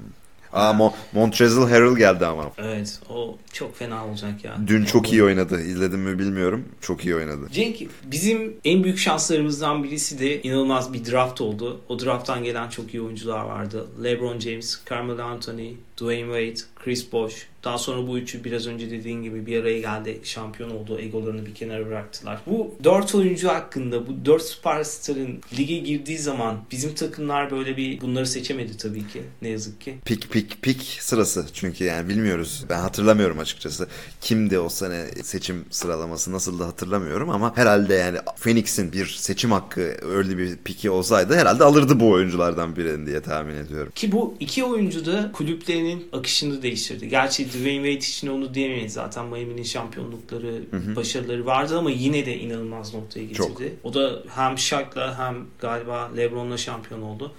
Aa 0.52 0.70
Mo- 0.72 0.92
Montrezl 1.12 1.61
Harrell 1.61 1.96
geldi 1.96 2.26
ama. 2.26 2.44
Evet 2.58 3.00
o 3.11 3.37
çok 3.52 3.76
fena 3.76 4.06
olacak 4.06 4.44
ya. 4.44 4.56
Dün 4.66 4.84
çok 4.84 5.12
iyi 5.12 5.24
oynadı. 5.24 5.61
İzledim 5.62 6.00
mi 6.00 6.18
bilmiyorum. 6.18 6.64
Çok 6.80 7.04
iyi 7.04 7.14
oynadı. 7.16 7.48
Cenk 7.52 7.76
bizim 8.04 8.56
en 8.64 8.84
büyük 8.84 8.98
şanslarımızdan 8.98 9.84
birisi 9.84 10.18
de 10.18 10.42
inanılmaz 10.42 10.92
bir 10.92 11.04
draft 11.04 11.40
oldu. 11.40 11.80
O 11.88 11.98
drafttan 11.98 12.44
gelen 12.44 12.68
çok 12.68 12.94
iyi 12.94 13.00
oyuncular 13.02 13.40
vardı. 13.44 13.87
LeBron 14.04 14.38
James, 14.38 14.80
Carmelo 14.90 15.22
Anthony, 15.22 15.72
Dwayne 15.98 16.26
Wade, 16.26 16.68
Chris 16.84 17.12
Bosh. 17.12 17.46
Daha 17.64 17.78
sonra 17.78 18.08
bu 18.08 18.18
üçü 18.18 18.44
biraz 18.44 18.66
önce 18.66 18.90
dediğin 18.90 19.22
gibi 19.22 19.46
bir 19.46 19.61
araya 19.61 19.80
geldi. 19.80 20.20
Şampiyon 20.22 20.70
oldu. 20.70 20.98
Egolarını 20.98 21.46
bir 21.46 21.54
kenara 21.54 21.87
bıraktılar. 21.87 22.40
Bu 22.46 22.74
dört 22.84 23.14
oyuncu 23.14 23.48
hakkında 23.48 24.06
bu 24.06 24.24
dört 24.24 24.42
süperstarın 24.42 25.40
lige 25.58 25.78
girdiği 25.78 26.18
zaman 26.18 26.56
bizim 26.70 26.94
takımlar 26.94 27.50
böyle 27.50 27.76
bir 27.76 28.00
bunları 28.00 28.26
seçemedi 28.26 28.76
tabii 28.76 29.08
ki. 29.08 29.22
Ne 29.42 29.48
yazık 29.48 29.80
ki. 29.80 29.94
Pik 30.04 30.30
pik 30.30 30.62
pik 30.62 30.98
sırası. 31.00 31.46
Çünkü 31.52 31.84
yani 31.84 32.08
bilmiyoruz. 32.08 32.64
Ben 32.70 32.78
hatırlamıyorum 32.78 33.38
açıkçası. 33.38 33.88
Kimdi 34.20 34.58
o 34.58 34.68
sene 34.68 35.06
seçim 35.22 35.64
sıralaması 35.70 36.32
nasıl 36.32 36.58
da 36.58 36.66
hatırlamıyorum 36.66 37.30
ama 37.30 37.56
herhalde 37.56 37.94
yani 37.94 38.18
Phoenix'in 38.37 38.92
bir 38.92 39.06
seçim 39.06 39.52
hakkı 39.52 39.96
öyle 40.02 40.38
bir 40.38 40.56
piki 40.56 40.90
olsaydı 40.90 41.34
herhalde 41.37 41.64
alırdı 41.64 42.00
bu 42.00 42.11
oyunculardan 42.11 42.76
birini 42.76 43.06
diye 43.06 43.22
tahmin 43.22 43.56
ediyorum. 43.56 43.92
Ki 43.94 44.12
bu 44.12 44.34
iki 44.40 44.64
oyuncu 44.64 45.06
da 45.06 45.30
kulüplerinin 45.32 45.88
serinin 45.88 46.09
akışını 46.12 46.62
değiştirdi. 46.62 47.09
Gerçi 47.09 47.48
Dwayne 47.48 47.77
Wade 47.77 47.92
için 47.92 48.29
onu 48.29 48.55
diyemeyiz. 48.55 48.92
Zaten 48.92 49.27
Miami'nin 49.27 49.62
şampiyonlukları, 49.62 50.62
başarıları 50.96 51.46
vardı 51.46 51.79
ama 51.79 51.90
yine 51.90 52.27
de 52.27 52.38
inanılmaz 52.38 52.94
noktaya 52.94 53.24
getirdi. 53.24 53.37
Çok. 53.37 53.61
O 53.83 53.94
da 53.94 54.22
hem 54.35 54.59
Shaq'la 54.59 55.18
hem 55.18 55.37
galiba 55.61 56.11
LeBron'la 56.16 56.57
şampiyon 56.57 57.03
oldu. 57.03 57.33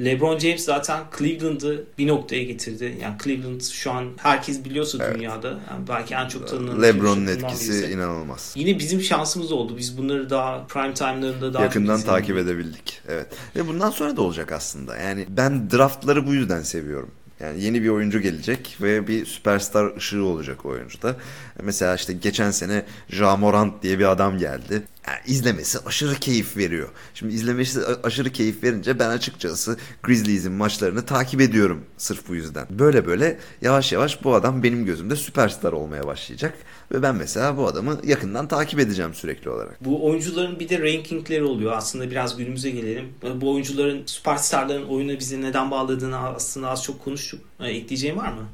LeBron 0.00 0.38
James 0.38 0.64
zaten 0.64 1.00
Cleveland'ı 1.18 1.84
bir 1.98 2.06
noktaya 2.06 2.42
getirdi. 2.44 2.98
Yani 3.02 3.14
Cleveland 3.24 3.60
şu 3.60 3.90
an 3.92 4.04
herkes 4.16 4.64
biliyorsa 4.64 4.98
Evet. 5.00 5.16
dünyada 5.16 5.48
yani 5.48 5.88
belki 5.88 6.14
en 6.14 6.28
çok 6.28 6.48
tanınan 6.48 6.82
LeBron'un 6.82 7.22
iki 7.22 7.26
takımdan 7.26 7.50
etkisi 7.50 7.72
birisi. 7.72 7.92
inanılmaz. 7.92 8.52
Yine 8.56 8.78
bizim 8.78 9.00
şansımız 9.00 9.52
oldu. 9.52 9.76
Biz 9.78 9.98
bunları 9.98 10.30
daha 10.30 10.66
prime 10.66 10.94
time'larında 10.94 11.54
daha 11.54 11.62
Yakından 11.62 12.00
takip 12.00 12.36
edebildik. 12.36 13.00
Evet. 13.08 13.26
Ve 13.56 13.68
bundan 13.68 13.90
sonra 13.90 14.16
da 14.16 14.22
olacak 14.22 14.52
aslında. 14.52 14.96
Yani 14.96 15.26
ben 15.28 15.70
draftları 15.70 16.26
bu 16.26 16.34
yüzden 16.34 16.62
seviyorum. 16.62 17.10
Yani 17.40 17.62
yeni 17.62 17.82
bir 17.82 17.88
oyuncu 17.88 18.20
gelecek 18.20 18.76
ve 18.80 19.06
bir 19.08 19.26
süperstar 19.26 19.96
ışığı 19.96 20.24
olacak 20.24 20.66
oyuncuda. 20.66 21.16
Mesela 21.62 21.94
işte 21.94 22.12
geçen 22.12 22.50
sene 22.50 22.84
Ja 23.08 23.36
Morant 23.36 23.82
diye 23.82 23.98
bir 23.98 24.10
adam 24.10 24.38
geldi. 24.38 24.82
Yani 25.08 25.18
izlemesi 25.26 25.78
aşırı 25.86 26.14
keyif 26.14 26.56
veriyor. 26.56 26.88
Şimdi 27.14 27.34
izlemesi 27.34 27.80
aşırı 28.02 28.30
keyif 28.30 28.64
verince 28.64 28.98
ben 28.98 29.08
açıkçası 29.08 29.76
Grizzlies'in 30.02 30.52
maçlarını 30.52 31.06
takip 31.06 31.40
ediyorum 31.40 31.84
sırf 31.98 32.28
bu 32.28 32.34
yüzden. 32.34 32.66
Böyle 32.70 33.06
böyle 33.06 33.38
yavaş 33.62 33.92
yavaş 33.92 34.24
bu 34.24 34.34
adam 34.34 34.62
benim 34.62 34.84
gözümde 34.84 35.16
süperstar 35.16 35.72
olmaya 35.72 36.06
başlayacak. 36.06 36.54
Ve 36.92 37.02
ben 37.02 37.16
mesela 37.16 37.56
bu 37.56 37.66
adamı 37.66 38.00
yakından 38.04 38.48
takip 38.48 38.80
edeceğim 38.80 39.14
sürekli 39.14 39.50
olarak. 39.50 39.84
Bu 39.84 40.06
oyuncuların 40.06 40.60
bir 40.60 40.68
de 40.68 40.78
rankingleri 40.78 41.44
oluyor. 41.44 41.72
Aslında 41.72 42.10
biraz 42.10 42.36
günümüze 42.36 42.70
gelelim. 42.70 43.08
Bu 43.34 43.52
oyuncuların 43.52 44.02
süperstarların 44.06 44.88
oyuna 44.88 45.18
bizi 45.18 45.42
neden 45.42 45.70
bağladığını 45.70 46.18
aslında 46.18 46.68
az 46.68 46.84
çok 46.84 47.04
konuştuk. 47.04 47.40
Ha, 47.58 47.68
Ekleyeceğim 47.68 48.16
var 48.16 48.32
mı? 48.32 48.48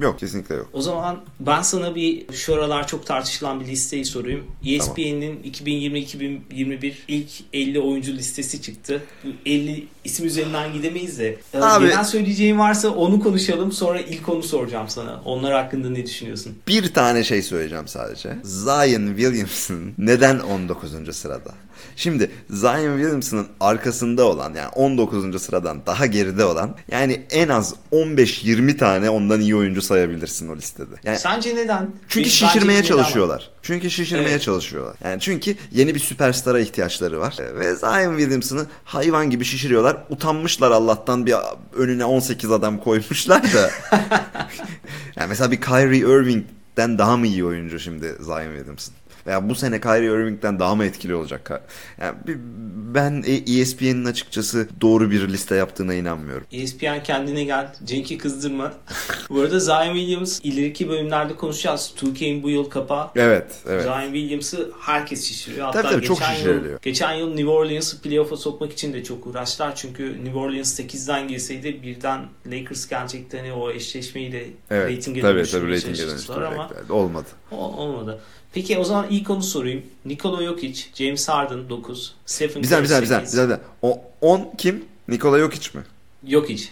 Yok 0.00 0.18
kesinlikle 0.18 0.54
yok. 0.54 0.68
O 0.72 0.82
zaman 0.82 1.20
ben 1.40 1.62
sana 1.62 1.94
bir 1.94 2.32
şu 2.32 2.54
aralar 2.54 2.86
çok 2.86 3.06
tartışılan 3.06 3.60
bir 3.60 3.66
listeyi 3.66 4.04
sorayım. 4.04 4.44
E 4.66 4.74
ESPN'in 4.74 5.42
2020-2021 5.42 6.92
ilk 7.08 7.28
50 7.52 7.80
oyuncu 7.80 8.12
listesi 8.12 8.62
çıktı. 8.62 9.02
Bu 9.24 9.28
50 9.46 9.86
isim 10.04 10.26
üzerinden 10.26 10.72
gidemeyiz 10.72 11.18
de. 11.18 11.38
Ee, 11.54 11.58
Abi- 11.58 11.88
Genel 11.88 12.04
söyleyeceğin 12.04 12.58
varsa 12.58 12.90
onu 12.90 13.20
konuşalım. 13.20 13.72
Sonra 13.72 14.00
ilk 14.00 14.28
onu 14.28 14.42
soracağım 14.42 14.88
sana. 14.88 15.22
Onlar 15.24 15.52
hakkında 15.52 15.90
ne 15.90 16.06
düşünüyorsun? 16.06 16.58
Bir 16.68 16.94
tane 16.94 17.24
şey 17.24 17.42
söyleyeceğim 17.42 17.88
sadece. 17.88 18.36
Zion 18.42 19.06
Williamson 19.16 19.92
neden 19.98 20.38
19. 20.38 21.16
sırada? 21.16 21.54
Şimdi 21.96 22.30
Zion 22.50 22.96
Williamson'ın 22.96 23.46
arkasında 23.60 24.24
olan 24.24 24.54
yani 24.54 24.68
19. 24.68 25.42
sıradan 25.42 25.86
daha 25.86 26.06
geride 26.06 26.44
olan 26.44 26.76
yani 26.90 27.22
en 27.30 27.48
az 27.48 27.74
15-20 27.92 28.76
tane 28.76 29.10
ondan 29.10 29.40
iyi 29.40 29.56
oyuncu 29.56 29.82
sayabilirsin 29.82 30.48
o 30.48 30.56
listede. 30.56 30.94
Yani 31.04 31.18
Sence 31.18 31.56
neden? 31.56 31.90
çünkü 32.08 32.24
Bence 32.24 32.30
şişirmeye 32.30 32.78
bir 32.78 32.84
neden 32.84 32.88
çalışıyorlar. 32.96 33.50
Çünkü 33.62 33.90
şişirmeye 33.90 34.28
Evet. 34.28 34.42
çalışıyorlar. 34.42 34.96
Yani 35.04 35.20
çünkü 35.20 35.56
yeni 35.72 35.94
bir 35.94 36.00
süperstara 36.00 36.60
ihtiyaçları 36.60 37.20
var. 37.20 37.36
Ve 37.54 37.74
Zion 37.74 38.18
Williamson'ı 38.18 38.66
hayvan 38.84 39.30
gibi 39.30 39.44
şişiriyorlar. 39.44 39.96
Utanmışlar 40.10 40.70
Allah'tan 40.70 41.26
bir 41.26 41.34
önüne 41.76 42.04
18 42.04 42.50
adam 42.50 42.78
koymuşlar 42.80 43.42
da. 43.42 43.70
yani 45.16 45.28
mesela 45.28 45.50
bir 45.50 45.60
Kyrie 45.60 45.98
Irving'den 45.98 46.98
daha 46.98 47.16
mı 47.16 47.26
iyi 47.26 47.44
oyuncu 47.44 47.78
şimdi 47.80 48.06
Zion 48.20 48.54
Williamson? 48.56 48.94
Veya 49.26 49.48
bu 49.48 49.54
sene 49.54 49.80
Kyrie 49.80 50.06
Irving'den 50.06 50.58
daha 50.58 50.74
mı 50.74 50.84
etkili 50.84 51.14
olacak? 51.14 51.62
Yani 52.00 52.14
ben 52.94 53.24
E- 53.26 53.60
ESPN'in 53.60 54.04
açıkçası 54.04 54.68
doğru 54.80 55.10
bir 55.10 55.28
liste 55.28 55.54
yaptığına 55.54 55.94
inanmıyorum. 55.94 56.46
ESPN 56.52 57.02
kendine 57.04 57.44
gel. 57.44 57.72
Cenk'i 57.84 58.18
kızdırma. 58.18 58.72
bu 59.30 59.40
arada 59.40 59.60
Zion 59.60 59.94
Williams 59.94 60.40
ileriki 60.42 60.88
bölümlerde 60.88 61.36
konuşacağız. 61.36 61.92
2K'in 61.96 62.42
bu 62.42 62.50
yıl 62.50 62.70
kapağı. 62.70 63.10
Evet, 63.16 63.54
evet. 63.68 63.82
Zion 63.82 64.12
Williams'ı 64.12 64.70
herkes 64.80 65.24
şişiriyor. 65.28 65.66
Hatta 65.66 65.82
Tabii 65.82 65.92
tabii, 65.94 66.06
çok 66.06 66.18
geçen 66.18 66.34
şişiriliyor. 66.34 66.72
Yıl, 66.72 66.78
geçen 66.82 67.12
yıl 67.12 67.28
New 67.34 67.50
Orleans'ı 67.50 68.00
playoff'a 68.02 68.36
sokmak 68.36 68.72
için 68.72 68.92
de 68.92 69.04
çok 69.04 69.26
uğraştılar. 69.26 69.76
Çünkü 69.76 70.24
New 70.24 70.38
Orleans 70.38 70.80
8'den 70.80 71.28
girseydi 71.28 71.82
birden 71.82 72.20
Lakers 72.46 72.88
gelecekti. 72.88 73.36
Hani 73.38 73.52
o 73.52 73.70
eşleşmeyi 73.70 74.32
de 74.32 74.46
Evet, 74.70 74.88
reytinge 74.88 75.20
tabii 75.20 75.44
tabii 75.44 75.80
çalıştılar 75.80 76.42
ama. 76.42 76.70
Olmadı. 76.90 77.26
o- 77.52 77.56
olmadı. 77.56 78.20
Peki 78.52 78.78
o 78.78 78.84
zaman 78.84 79.06
ilk 79.10 79.30
onu 79.30 79.42
sorayım. 79.42 79.82
Nikola 80.04 80.44
Jokic, 80.44 80.84
James 80.94 81.28
Harden 81.28 81.68
9, 81.68 82.14
Stephen 82.26 82.62
Güzel 82.62 82.76
Curry 82.78 82.82
güzel 82.84 83.00
güzel 83.00 83.20
8. 83.20 83.30
güzel. 83.30 83.60
O 83.82 84.00
10 84.20 84.50
kim? 84.58 84.84
Nikola 85.08 85.38
Jokic 85.38 85.78
mi? 85.78 85.84
Jokic. 86.26 86.68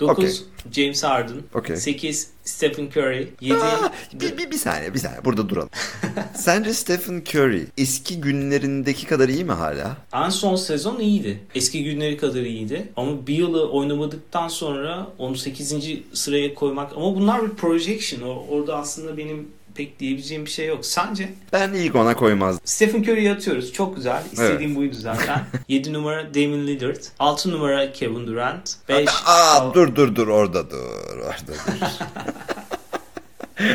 9 0.00 0.18
Okey. 0.18 0.36
James 0.72 1.04
Harden. 1.04 1.36
Okey. 1.54 1.76
8 1.76 2.30
Stephen 2.44 2.86
Curry. 2.86 3.28
7 3.40 3.54
Aa, 3.54 3.92
bir, 4.12 4.38
bir, 4.38 4.50
bir 4.50 4.56
saniye 4.56 4.94
bir 4.94 4.98
saniye 4.98 5.24
burada 5.24 5.48
duralım. 5.48 5.68
Sence 6.34 6.74
Stephen 6.74 7.22
Curry 7.34 7.66
eski 7.78 8.20
günlerindeki 8.20 9.06
kadar 9.06 9.28
iyi 9.28 9.44
mi 9.44 9.52
hala? 9.52 9.96
En 10.12 10.28
son 10.28 10.56
sezon 10.56 11.00
iyiydi. 11.00 11.40
Eski 11.54 11.84
günleri 11.84 12.16
kadar 12.16 12.42
iyiydi. 12.42 12.88
Ama 12.96 13.26
bir 13.26 13.34
yılı 13.34 13.70
oynamadıktan 13.70 14.48
sonra 14.48 15.06
onu 15.18 15.36
8. 15.36 15.74
sıraya 16.12 16.54
koymak 16.54 16.92
ama 16.96 17.14
bunlar 17.16 17.42
bir 17.42 17.56
projection. 17.56 18.22
O, 18.22 18.46
orada 18.50 18.76
aslında 18.76 19.16
benim 19.16 19.48
pek 19.74 20.00
diyebileceğim 20.00 20.44
bir 20.44 20.50
şey 20.50 20.66
yok. 20.66 20.86
Sence? 20.86 21.32
Ben 21.52 21.72
ilk 21.72 21.94
ona 21.96 22.14
koymazdım. 22.16 22.60
Stephen 22.64 23.02
Curry'i 23.02 23.32
atıyoruz. 23.32 23.72
Çok 23.72 23.96
güzel. 23.96 24.22
İstediğim 24.32 24.76
buydu 24.76 24.96
zaten. 24.98 25.40
7 25.68 25.92
numara 25.92 26.34
Damian 26.34 26.66
Lillard. 26.66 27.02
6 27.18 27.50
numara 27.50 27.92
Kevin 27.92 28.26
Durant. 28.26 28.74
5 28.88 29.08
Aa, 29.26 29.74
dur 29.74 29.96
dur 29.96 30.16
dur 30.16 30.28
orada 30.28 30.70
dur 30.70 31.18
orada 31.18 31.52
dur. 31.52 31.88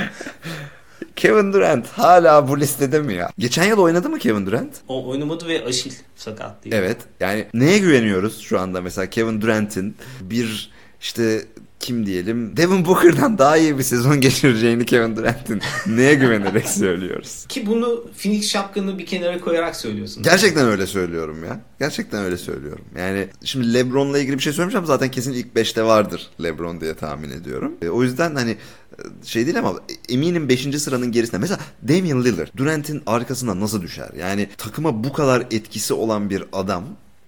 Kevin 1.15 1.53
Durant 1.53 1.87
hala 1.87 2.47
bu 2.47 2.59
listede 2.59 2.99
mi 2.99 3.13
ya? 3.13 3.29
Geçen 3.39 3.63
yıl 3.63 3.77
oynadı 3.77 4.09
mı 4.09 4.19
Kevin 4.19 4.45
Durant? 4.45 4.73
o 4.87 5.09
oynamadı 5.09 5.47
ve 5.47 5.65
Aşil 5.65 5.91
sakat 6.15 6.63
değil. 6.63 6.75
Evet. 6.75 6.97
Yani 7.19 7.45
neye 7.53 7.77
güveniyoruz 7.79 8.41
şu 8.41 8.59
anda 8.59 8.81
mesela 8.81 9.09
Kevin 9.09 9.41
Durant'in 9.41 9.95
bir 10.21 10.71
işte 11.01 11.45
kim 11.79 12.05
diyelim 12.05 12.57
Devin 12.57 12.85
Booker'dan 12.85 13.37
daha 13.37 13.57
iyi 13.57 13.77
bir 13.77 13.83
sezon 13.83 14.21
geçireceğini 14.21 14.85
Kevin 14.85 15.15
Durant'in 15.15 15.61
neye 15.87 16.13
güvenerek 16.13 16.69
söylüyoruz? 16.69 17.45
Ki 17.49 17.65
bunu 17.65 18.05
Phoenix 18.17 18.49
şapkanı 18.49 18.97
bir 18.97 19.05
kenara 19.05 19.39
koyarak 19.39 19.75
söylüyorsun. 19.75 20.23
Gerçekten 20.23 20.67
öyle 20.67 20.87
söylüyorum 20.87 21.43
ya. 21.43 21.61
Gerçekten 21.79 22.23
öyle 22.23 22.37
söylüyorum. 22.37 22.85
Yani 22.97 23.27
şimdi 23.43 23.73
LeBron'la 23.73 24.19
ilgili 24.19 24.37
bir 24.37 24.43
şey 24.43 24.53
söylemeyeceğim 24.53 24.85
zaten 24.85 25.11
kesin 25.11 25.33
ilk 25.33 25.47
5'te 25.55 25.83
vardır 25.83 26.29
LeBron 26.43 26.81
diye 26.81 26.93
tahmin 26.93 27.29
ediyorum. 27.31 27.75
E, 27.81 27.89
o 27.89 28.03
yüzden 28.03 28.35
hani 28.35 28.51
e, 28.51 29.25
şey 29.25 29.45
değil 29.45 29.59
ama 29.59 29.73
eminim 30.09 30.49
5. 30.49 30.81
sıranın 30.81 31.11
gerisinde. 31.11 31.37
Mesela 31.37 31.59
Damian 31.87 32.23
Lillard 32.23 32.47
Durant'in 32.57 33.03
arkasına 33.05 33.59
nasıl 33.59 33.81
düşer? 33.81 34.09
Yani 34.19 34.49
takıma 34.57 35.03
bu 35.03 35.13
kadar 35.13 35.41
etkisi 35.51 35.93
olan 35.93 36.29
bir 36.29 36.43
adam 36.53 36.83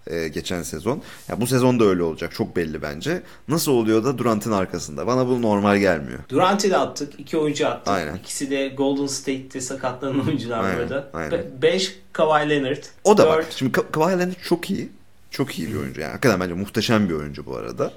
e, 0.09 0.27
geçen 0.27 0.63
sezon. 0.63 1.01
Ya 1.27 1.41
bu 1.41 1.47
sezon 1.47 1.79
da 1.79 1.83
öyle 1.85 2.03
olacak 2.03 2.33
çok 2.35 2.55
belli 2.55 2.81
bence. 2.81 3.21
Nasıl 3.47 3.71
oluyor 3.71 4.03
da 4.03 4.17
Durant'in 4.17 4.51
arkasında? 4.51 5.07
Bana 5.07 5.27
bu 5.27 5.41
normal 5.41 5.77
gelmiyor. 5.77 6.19
Durant'i 6.29 6.71
de 6.71 6.77
attık. 6.77 7.19
iki 7.19 7.37
oyuncu 7.37 7.67
attık. 7.67 7.87
Aynen. 7.93 8.15
İkisi 8.15 8.49
de 8.51 8.67
Golden 8.67 9.07
State'te 9.07 9.61
sakatlanan 9.61 10.27
oyuncular 10.27 10.63
Aynen, 10.63 10.79
burada. 10.79 11.09
aynen. 11.13 11.45
5 11.61 11.99
Kawhi 12.13 12.49
Leonard. 12.49 12.83
O 13.03 13.17
da 13.17 13.27
bak. 13.27 13.37
Dört- 13.37 13.53
Şimdi 13.57 13.71
Ka- 13.71 13.91
Kawhi 13.91 14.19
Leonard 14.19 14.35
çok 14.43 14.69
iyi. 14.69 14.89
Çok 15.31 15.59
iyi 15.59 15.67
bir 15.73 15.75
oyuncu 15.75 16.01
yani. 16.01 16.11
Hakikaten 16.11 16.39
bence 16.39 16.53
muhteşem 16.53 17.09
bir 17.09 17.13
oyuncu 17.13 17.45
bu 17.45 17.55
arada. 17.55 17.93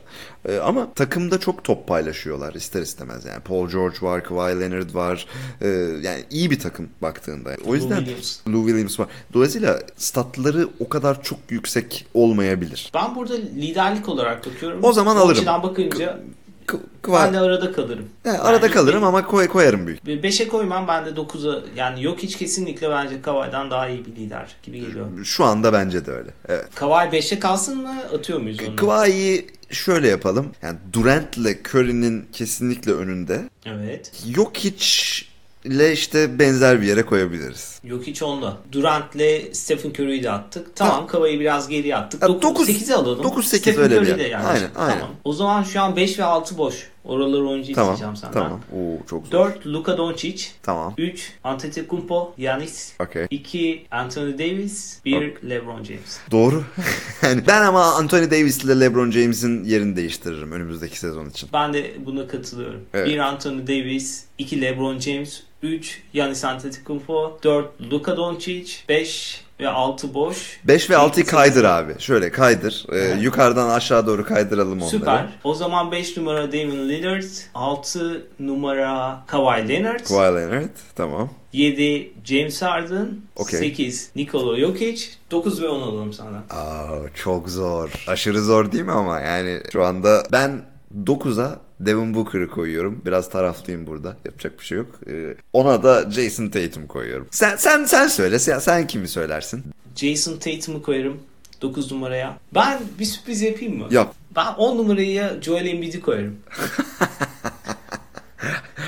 Ee, 0.48 0.56
ama 0.58 0.94
takımda 0.94 1.40
çok 1.40 1.64
top 1.64 1.88
paylaşıyorlar 1.88 2.54
ister 2.54 2.82
istemez. 2.82 3.24
Yani 3.24 3.40
Paul 3.40 3.68
George 3.68 3.96
var, 4.02 4.24
Kawhi 4.24 4.60
Leonard 4.60 4.94
var. 4.94 5.26
Ee, 5.60 5.68
yani 6.02 6.24
iyi 6.30 6.50
bir 6.50 6.58
takım 6.58 6.88
baktığında. 7.02 7.56
O 7.64 7.68
Lou 7.68 7.74
yüzden 7.74 7.96
Williams. 7.96 8.38
Lou 8.48 8.66
Williams 8.66 9.00
var. 9.00 9.08
Dolayısıyla 9.34 9.80
statları 9.96 10.68
o 10.80 10.88
kadar 10.88 11.22
çok 11.22 11.38
yüksek 11.50 12.06
olmayabilir. 12.14 12.90
Ben 12.94 13.14
burada 13.16 13.34
liderlik 13.34 14.08
olarak 14.08 14.46
bakıyorum. 14.46 14.80
O 14.82 14.92
zaman 14.92 15.16
Bu 15.16 15.20
alırım. 15.20 15.46
bakınca 15.46 16.20
K- 16.66 16.78
ben 17.12 17.34
de 17.34 17.38
arada 17.38 17.72
kalırım. 17.72 18.08
yani 18.24 18.38
arada 18.38 18.66
Yani 18.66 18.74
kalırım 18.74 19.04
ama 19.04 19.26
koy, 19.26 19.48
koyarım 19.48 19.86
büyük. 19.86 20.04
5'e 20.04 20.48
koymam 20.48 20.88
ben 20.88 21.06
de 21.06 21.10
9'a 21.10 21.62
yani 21.76 22.02
yok 22.02 22.18
hiç 22.18 22.36
kesinlikle 22.38 22.90
bence 22.90 23.22
Kawhi'den 23.22 23.70
daha 23.70 23.88
iyi 23.88 24.04
bir 24.06 24.16
lider 24.16 24.56
gibi 24.62 24.80
geliyor. 24.80 25.24
Şu 25.24 25.44
anda 25.44 25.72
bence 25.72 26.06
de 26.06 26.10
öyle. 26.12 26.30
Evet. 26.48 26.64
Kawhi 26.74 27.16
5'e 27.16 27.38
kalsın 27.38 27.78
mı 27.82 27.94
atıyor 28.14 28.40
muyuz 28.40 28.58
onu? 28.68 28.76
Kawhi'yi 28.76 29.46
şöyle 29.70 30.08
yapalım. 30.08 30.46
Yani 30.62 30.78
Durant'le 30.92 31.64
Curry'nin 31.68 32.26
kesinlikle 32.32 32.92
önünde. 32.92 33.40
Evet. 33.66 34.12
Yok 34.36 34.56
hiç 34.56 35.31
ile 35.64 35.92
işte 35.92 36.38
benzer 36.38 36.80
bir 36.82 36.86
yere 36.86 37.02
koyabiliriz. 37.06 37.80
Yok 37.84 38.06
hiç 38.06 38.22
onda. 38.22 38.56
Durant'le 38.72 39.54
Stephen 39.54 39.90
Curry'yi 39.90 40.22
de 40.22 40.30
attık. 40.30 40.76
Tamam 40.76 41.06
Kawhi'yi 41.06 41.40
biraz 41.40 41.68
geri 41.68 41.96
attık. 41.96 42.22
Ya 42.22 42.28
9, 42.28 42.42
dokuz- 42.42 42.68
8'e 42.68 42.94
alalım. 42.94 43.24
dokuz, 43.24 43.46
sekiz 43.48 43.62
Stephen 43.74 43.82
öyle 43.92 44.02
bir 44.02 44.06
Curry 44.06 44.18
de 44.18 44.22
yer. 44.22 44.30
yani. 44.30 44.46
Aynen, 44.46 44.70
aynen. 44.76 44.94
Tamam. 44.98 45.14
O 45.24 45.32
zaman 45.32 45.62
şu 45.62 45.80
an 45.80 45.96
5 45.96 46.18
ve 46.18 46.24
6 46.24 46.58
boş. 46.58 46.91
Oraları 47.04 47.48
oyuncu 47.48 47.72
Tamam. 47.74 47.94
isteyeceğim 47.94 48.16
senden. 48.16 48.32
Tamam. 48.32 48.60
Oo 48.72 49.06
çok 49.10 49.26
zor. 49.26 49.46
4 49.46 49.66
Luka 49.66 49.98
Doncic, 49.98 50.46
Tamam. 50.62 50.94
3 50.98 51.32
Antetokounmpo, 51.44 52.34
Giannis, 52.38 52.92
Okey. 53.00 53.26
2 53.30 53.86
Anthony 53.90 54.32
Davis, 54.38 55.00
1 55.04 55.50
LeBron 55.50 55.84
James. 55.84 56.18
Doğru. 56.30 56.64
yani 57.22 57.42
ben 57.46 57.62
ama 57.62 57.84
Anthony 57.94 58.30
Davis 58.30 58.64
ile 58.64 58.80
LeBron 58.80 59.10
James'in 59.10 59.64
yerini 59.64 59.96
değiştiririm 59.96 60.52
önümüzdeki 60.52 60.98
sezon 60.98 61.28
için. 61.30 61.48
Ben 61.52 61.72
de 61.74 61.94
buna 62.06 62.26
katılıyorum. 62.26 62.80
Evet. 62.94 63.06
1 63.08 63.18
Anthony 63.18 63.66
Davis, 63.66 64.24
2 64.38 64.60
LeBron 64.62 64.98
James, 64.98 65.42
3 65.62 66.02
Giannis 66.12 66.44
Antetokounmpo, 66.44 67.38
4 67.42 67.66
Luka 67.92 68.16
Doncic, 68.16 68.72
5 68.88 69.44
ve 69.60 69.68
6 69.68 70.14
boş. 70.14 70.60
5 70.64 70.90
ve 70.90 70.94
6'yı 70.94 71.24
İlk 71.24 71.30
kaydır 71.30 71.64
abi. 71.64 71.94
Şöyle 71.98 72.30
kaydır. 72.30 72.86
Ee, 72.92 72.96
Evet. 72.96 73.22
yukarıdan 73.22 73.68
aşağı 73.70 74.06
doğru 74.06 74.24
kaydıralım 74.24 74.78
onları. 74.78 74.90
Süper. 74.90 75.26
O 75.44 75.54
zaman 75.54 75.92
5 75.92 76.16
numara 76.16 76.52
Damian 76.52 76.88
Lillard, 76.88 77.22
6 77.54 78.26
numara 78.40 79.24
Kawhi 79.26 79.68
Leonard, 79.68 80.04
Kawhi 80.04 80.34
Leonard. 80.36 80.68
Tamam. 80.96 81.30
7 81.52 82.12
James 82.24 82.62
Harden, 82.62 83.08
Okey. 83.36 83.58
8 83.60 84.10
Nikola 84.16 84.60
Jokic, 84.60 85.04
9 85.30 85.62
ve 85.62 85.68
10 85.68 85.82
alalım 85.82 86.12
sana. 86.12 86.36
Aa, 86.50 86.88
çok 87.14 87.48
zor. 87.48 87.90
Aşırı 88.08 88.42
zor 88.42 88.72
değil 88.72 88.84
mi 88.84 88.92
ama 88.92 89.20
yani 89.20 89.60
şu 89.72 89.84
anda 89.84 90.22
ben 90.32 90.62
9'a 91.04 91.60
Devin 91.80 92.14
Booker'ı 92.14 92.50
koyuyorum. 92.50 93.02
Biraz 93.06 93.30
taraflıyım 93.30 93.86
burada. 93.86 94.16
Yapacak 94.24 94.60
bir 94.60 94.64
şey 94.64 94.78
yok. 94.78 95.00
Ee, 95.10 95.34
ona 95.52 95.82
da 95.82 96.10
Jason 96.10 96.48
Tatum 96.48 96.86
koyuyorum. 96.86 97.26
Sen 97.30 97.56
sen 97.56 97.84
sen 97.84 98.08
söyle. 98.08 98.38
Sen, 98.38 98.58
sen 98.58 98.86
kimi 98.86 99.08
söylersin? 99.08 99.62
Jason 99.96 100.36
Tatum'u 100.36 100.82
koyarım 100.82 101.20
9 101.62 101.92
numaraya. 101.92 102.38
Ben 102.54 102.80
bir 102.98 103.04
sürpriz 103.04 103.42
yapayım 103.42 103.78
mı? 103.78 103.86
Yap. 103.90 104.14
Ben 104.36 104.54
10 104.54 104.78
numaraya 104.78 105.42
Joel 105.42 105.66
Embiid'i 105.66 106.00
koyarım. 106.00 106.36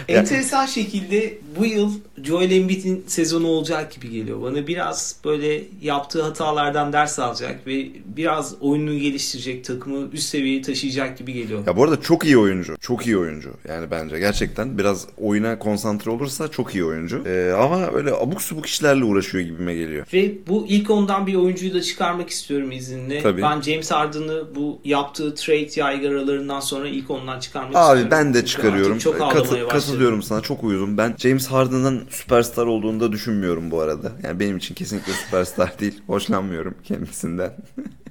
Enteresan 0.09 0.67
şekilde 0.67 1.39
bu 1.59 1.67
yıl 1.67 1.91
Joel 2.23 2.51
Embiid'in 2.51 3.05
sezonu 3.07 3.47
olacak 3.47 3.93
gibi 3.93 4.11
geliyor. 4.11 4.43
Bana 4.43 4.67
biraz 4.67 5.17
böyle 5.25 5.63
yaptığı 5.83 6.23
hatalardan 6.23 6.93
ders 6.93 7.19
alacak 7.19 7.67
ve 7.67 7.87
biraz 8.17 8.55
oyununu 8.61 8.99
geliştirecek, 8.99 9.65
takımı 9.65 10.09
üst 10.13 10.29
seviyeye 10.29 10.63
taşıyacak 10.63 11.19
gibi 11.19 11.33
geliyor. 11.33 11.67
Ya 11.67 11.77
bu 11.77 11.85
arada 11.85 12.01
çok 12.01 12.25
iyi 12.25 12.39
oyuncu. 12.39 12.77
Çok 12.81 13.07
iyi 13.07 13.19
oyuncu. 13.19 13.51
Yani 13.69 13.91
bence 13.91 14.19
gerçekten 14.19 14.79
biraz 14.79 15.07
oyuna 15.19 15.59
konsantre 15.59 16.11
olursa 16.11 16.49
çok 16.49 16.75
iyi 16.75 16.85
oyuncu. 16.85 17.23
Ee, 17.27 17.53
ama 17.59 17.87
öyle 17.93 18.13
abuk 18.13 18.43
subuk 18.43 18.67
işlerle 18.67 19.05
uğraşıyor 19.05 19.45
gibime 19.45 19.75
geliyor. 19.75 20.07
Ve 20.13 20.33
bu 20.49 20.67
ilk 20.69 20.91
ondan 20.91 21.27
bir 21.27 21.35
oyuncuyu 21.35 21.75
da 21.75 21.83
çıkarmak 21.83 22.31
istiyorum 22.31 22.73
izninle. 22.73 23.23
Tabii. 23.23 23.43
Ben 23.43 23.61
James 23.61 23.91
Harden'ı 23.91 24.45
bu 24.55 24.79
yaptığı 24.85 25.35
trade 25.35 25.81
yaygaralarından 25.81 26.61
sonra 26.61 26.89
ilk 26.89 27.11
ondan 27.11 27.41
çıkarmak 27.41 27.77
Abi 27.77 27.83
istiyorum. 27.99 28.09
ben 28.11 28.35
de 28.35 28.45
çıkarıyorum. 28.45 28.99
Çok 28.99 29.19
Katı- 29.19 29.69
katılıyorum 29.69 30.23
sana. 30.23 30.41
Çok 30.41 30.65
uyudum. 30.65 30.99
Ben 30.99 31.15
James 31.19 31.44
Harden'ın 31.51 32.07
süperstar 32.11 32.67
olduğunu 32.67 33.01
da 33.01 33.13
düşünmüyorum 33.13 33.71
bu 33.71 33.81
arada. 33.81 34.13
Yani 34.23 34.41
benim 34.41 34.57
için 34.57 34.75
kesinlikle 34.75 35.13
süperstar 35.13 35.79
değil. 35.81 36.03
Hoşlanmıyorum 36.07 36.75
kendisinden. 36.85 37.57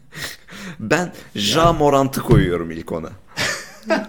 ben 0.80 1.14
Ja 1.36 1.74
Morant'ı 1.74 2.22
koyuyorum 2.22 2.72
ilk 2.72 2.92
ona. 2.92 3.10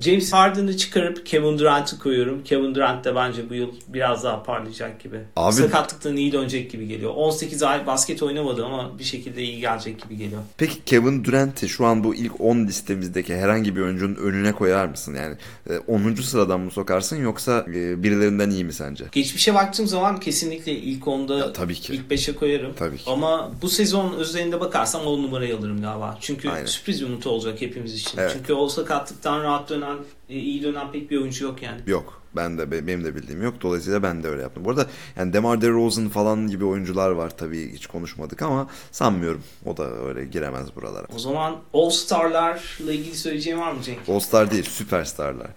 James 0.00 0.32
Harden'ı 0.32 0.76
çıkarıp 0.76 1.26
Kevin 1.26 1.58
Durant'ı 1.58 1.98
koyuyorum. 1.98 2.44
Kevin 2.44 2.74
Durant 2.74 3.04
de 3.04 3.14
bence 3.14 3.50
bu 3.50 3.54
yıl 3.54 3.68
biraz 3.88 4.24
daha 4.24 4.42
parlayacak 4.42 5.00
gibi. 5.00 5.20
Abi- 5.36 5.52
Sakatlıktan 5.54 6.16
iyi 6.16 6.32
dönecek 6.32 6.70
gibi 6.70 6.88
geliyor. 6.88 7.12
18 7.16 7.62
ay 7.62 7.86
basket 7.86 8.22
oynamadı 8.22 8.64
ama 8.64 8.98
bir 8.98 9.04
şekilde 9.04 9.42
iyi 9.42 9.60
gelecek 9.60 10.02
gibi 10.02 10.16
geliyor. 10.16 10.40
Peki 10.58 10.84
Kevin 10.86 11.24
Durant'i 11.24 11.68
şu 11.68 11.86
an 11.86 12.04
bu 12.04 12.14
ilk 12.14 12.40
10 12.40 12.56
listemizdeki 12.66 13.36
herhangi 13.36 13.76
bir 13.76 13.80
oyuncunun 13.80 14.14
önüne 14.14 14.52
koyar 14.52 14.86
mısın? 14.86 15.14
Yani 15.14 15.36
e, 15.70 15.78
10. 15.78 16.14
sıradan 16.14 16.60
mı 16.60 16.70
sokarsın 16.70 17.16
yoksa 17.22 17.64
e, 17.74 18.02
birilerinden 18.02 18.50
iyi 18.50 18.64
mi 18.64 18.72
sence? 18.72 19.04
Geçmişe 19.12 19.54
baktığım 19.54 19.86
zaman 19.86 20.20
kesinlikle 20.20 20.72
ilk 20.72 21.04
10'da 21.04 21.38
Ya, 21.38 21.52
tabii 21.52 21.74
ki. 21.74 21.94
ilk 21.94 22.10
5'e 22.10 22.34
koyarım. 22.34 22.72
Tabii 22.78 22.96
ki. 22.96 23.02
Ama 23.10 23.50
bu 23.62 23.68
sezon 23.68 24.12
özelinde 24.14 24.60
bakarsam 24.60 25.02
10 25.06 25.22
numarayı 25.22 25.56
alırım 25.56 25.80
galiba. 25.82 26.18
Çünkü 26.20 26.48
Aynen. 26.50 26.66
sürpriz 26.66 27.00
bir 27.00 27.06
umut 27.06 27.26
olacak 27.26 27.60
hepimiz 27.60 27.94
için. 27.94 28.18
Evet. 28.18 28.30
Çünkü 28.36 28.52
o 28.52 28.68
sakatlıktan 28.68 29.42
rahat 29.42 29.70
dönen, 29.70 29.85
e, 30.28 30.34
iyi 30.34 30.62
dönen 30.62 30.92
pek 30.92 31.10
bir 31.10 31.20
oyuncu 31.20 31.44
yok 31.44 31.62
yani. 31.62 31.80
Yok. 31.86 32.22
Ben 32.36 32.58
de 32.58 32.70
be- 32.70 32.86
benim 32.86 33.04
de 33.04 33.14
bildiğim 33.14 33.42
yok. 33.42 33.54
Dolayısıyla 33.62 34.02
ben 34.02 34.22
de 34.22 34.28
öyle 34.28 34.42
yaptım. 34.42 34.64
Bu 34.64 34.70
arada 34.70 34.86
yani 35.16 35.32
DeMar 35.32 35.60
DeRozan 35.60 36.08
falan 36.08 36.48
gibi 36.48 36.64
oyuncular 36.64 37.10
var 37.10 37.36
tabii 37.36 37.72
hiç 37.72 37.86
konuşmadık 37.86 38.42
ama 38.42 38.68
sanmıyorum. 38.92 39.42
O 39.64 39.76
da 39.76 39.90
öyle 39.90 40.24
giremez 40.24 40.76
buralara. 40.76 41.06
O 41.16 41.18
zaman 41.18 41.56
All 41.74 41.90
Star'larla 41.90 42.92
ilgili 42.92 43.14
söyleyeceğim 43.16 43.60
var 43.60 43.72
mı 43.72 43.82
Cenk? 43.82 43.98
All-Star 44.08 44.50
değil, 44.50 44.64
süperstarlar. 44.64 45.50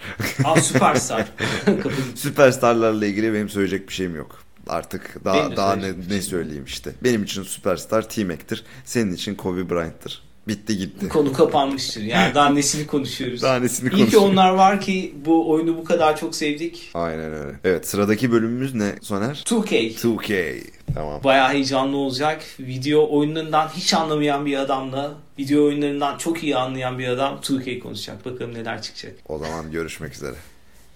Aa 0.43 0.61
Süperstar. 0.61 1.27
Süperstarlarla 2.15 3.05
ilgili 3.05 3.33
benim 3.33 3.49
söyleyecek 3.49 3.87
bir 3.87 3.93
şeyim 3.93 4.15
yok. 4.15 4.35
Artık 4.67 5.25
daha 5.25 5.55
daha 5.55 5.75
ne, 5.75 5.91
ne 6.09 6.21
söyleyeyim 6.21 6.63
işte. 6.65 6.91
Benim 7.03 7.23
için 7.23 7.43
süperstar 7.43 8.09
T-Mac'tir. 8.09 8.63
Senin 8.85 9.13
için 9.13 9.35
Kobe 9.35 9.69
Bryant'tır. 9.69 10.28
Bitti 10.49 10.77
gitti. 10.77 11.09
Konu 11.09 11.33
kapanmıştır. 11.33 12.01
Yani 12.01 12.33
daha 12.35 12.49
nesini 12.49 12.88
konuşuyoruz. 12.88 13.41
Daha 13.41 13.59
nesini 13.59 13.88
İyi 13.88 13.91
ki 13.91 13.97
konuşuyoruz. 13.97 14.29
onlar 14.29 14.49
var 14.53 14.81
ki 14.81 15.15
bu 15.25 15.49
oyunu 15.51 15.77
bu 15.77 15.83
kadar 15.83 16.17
çok 16.17 16.35
sevdik. 16.35 16.89
Aynen 16.93 17.33
öyle. 17.33 17.59
Evet 17.63 17.88
sıradaki 17.88 18.31
bölümümüz 18.31 18.73
ne 18.75 18.95
Soner? 19.01 19.43
2K. 19.45 19.93
2K. 19.95 20.62
Tamam. 20.95 21.23
Bayağı 21.23 21.49
heyecanlı 21.53 21.97
olacak. 21.97 22.41
Video 22.59 23.17
oyunlarından 23.17 23.67
hiç 23.67 23.93
anlamayan 23.93 24.45
bir 24.45 24.57
adamla 24.57 25.13
video 25.39 25.65
oyunlarından 25.65 26.17
çok 26.17 26.43
iyi 26.43 26.55
anlayan 26.55 26.99
bir 26.99 27.07
adam 27.07 27.39
2K 27.43 27.79
konuşacak. 27.79 28.25
Bakalım 28.25 28.53
neler 28.53 28.81
çıkacak. 28.81 29.13
O 29.27 29.38
zaman 29.38 29.71
görüşmek 29.71 30.13
üzere. 30.13 30.35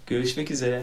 Görüşmek 0.08 0.52
üzere. 0.52 0.82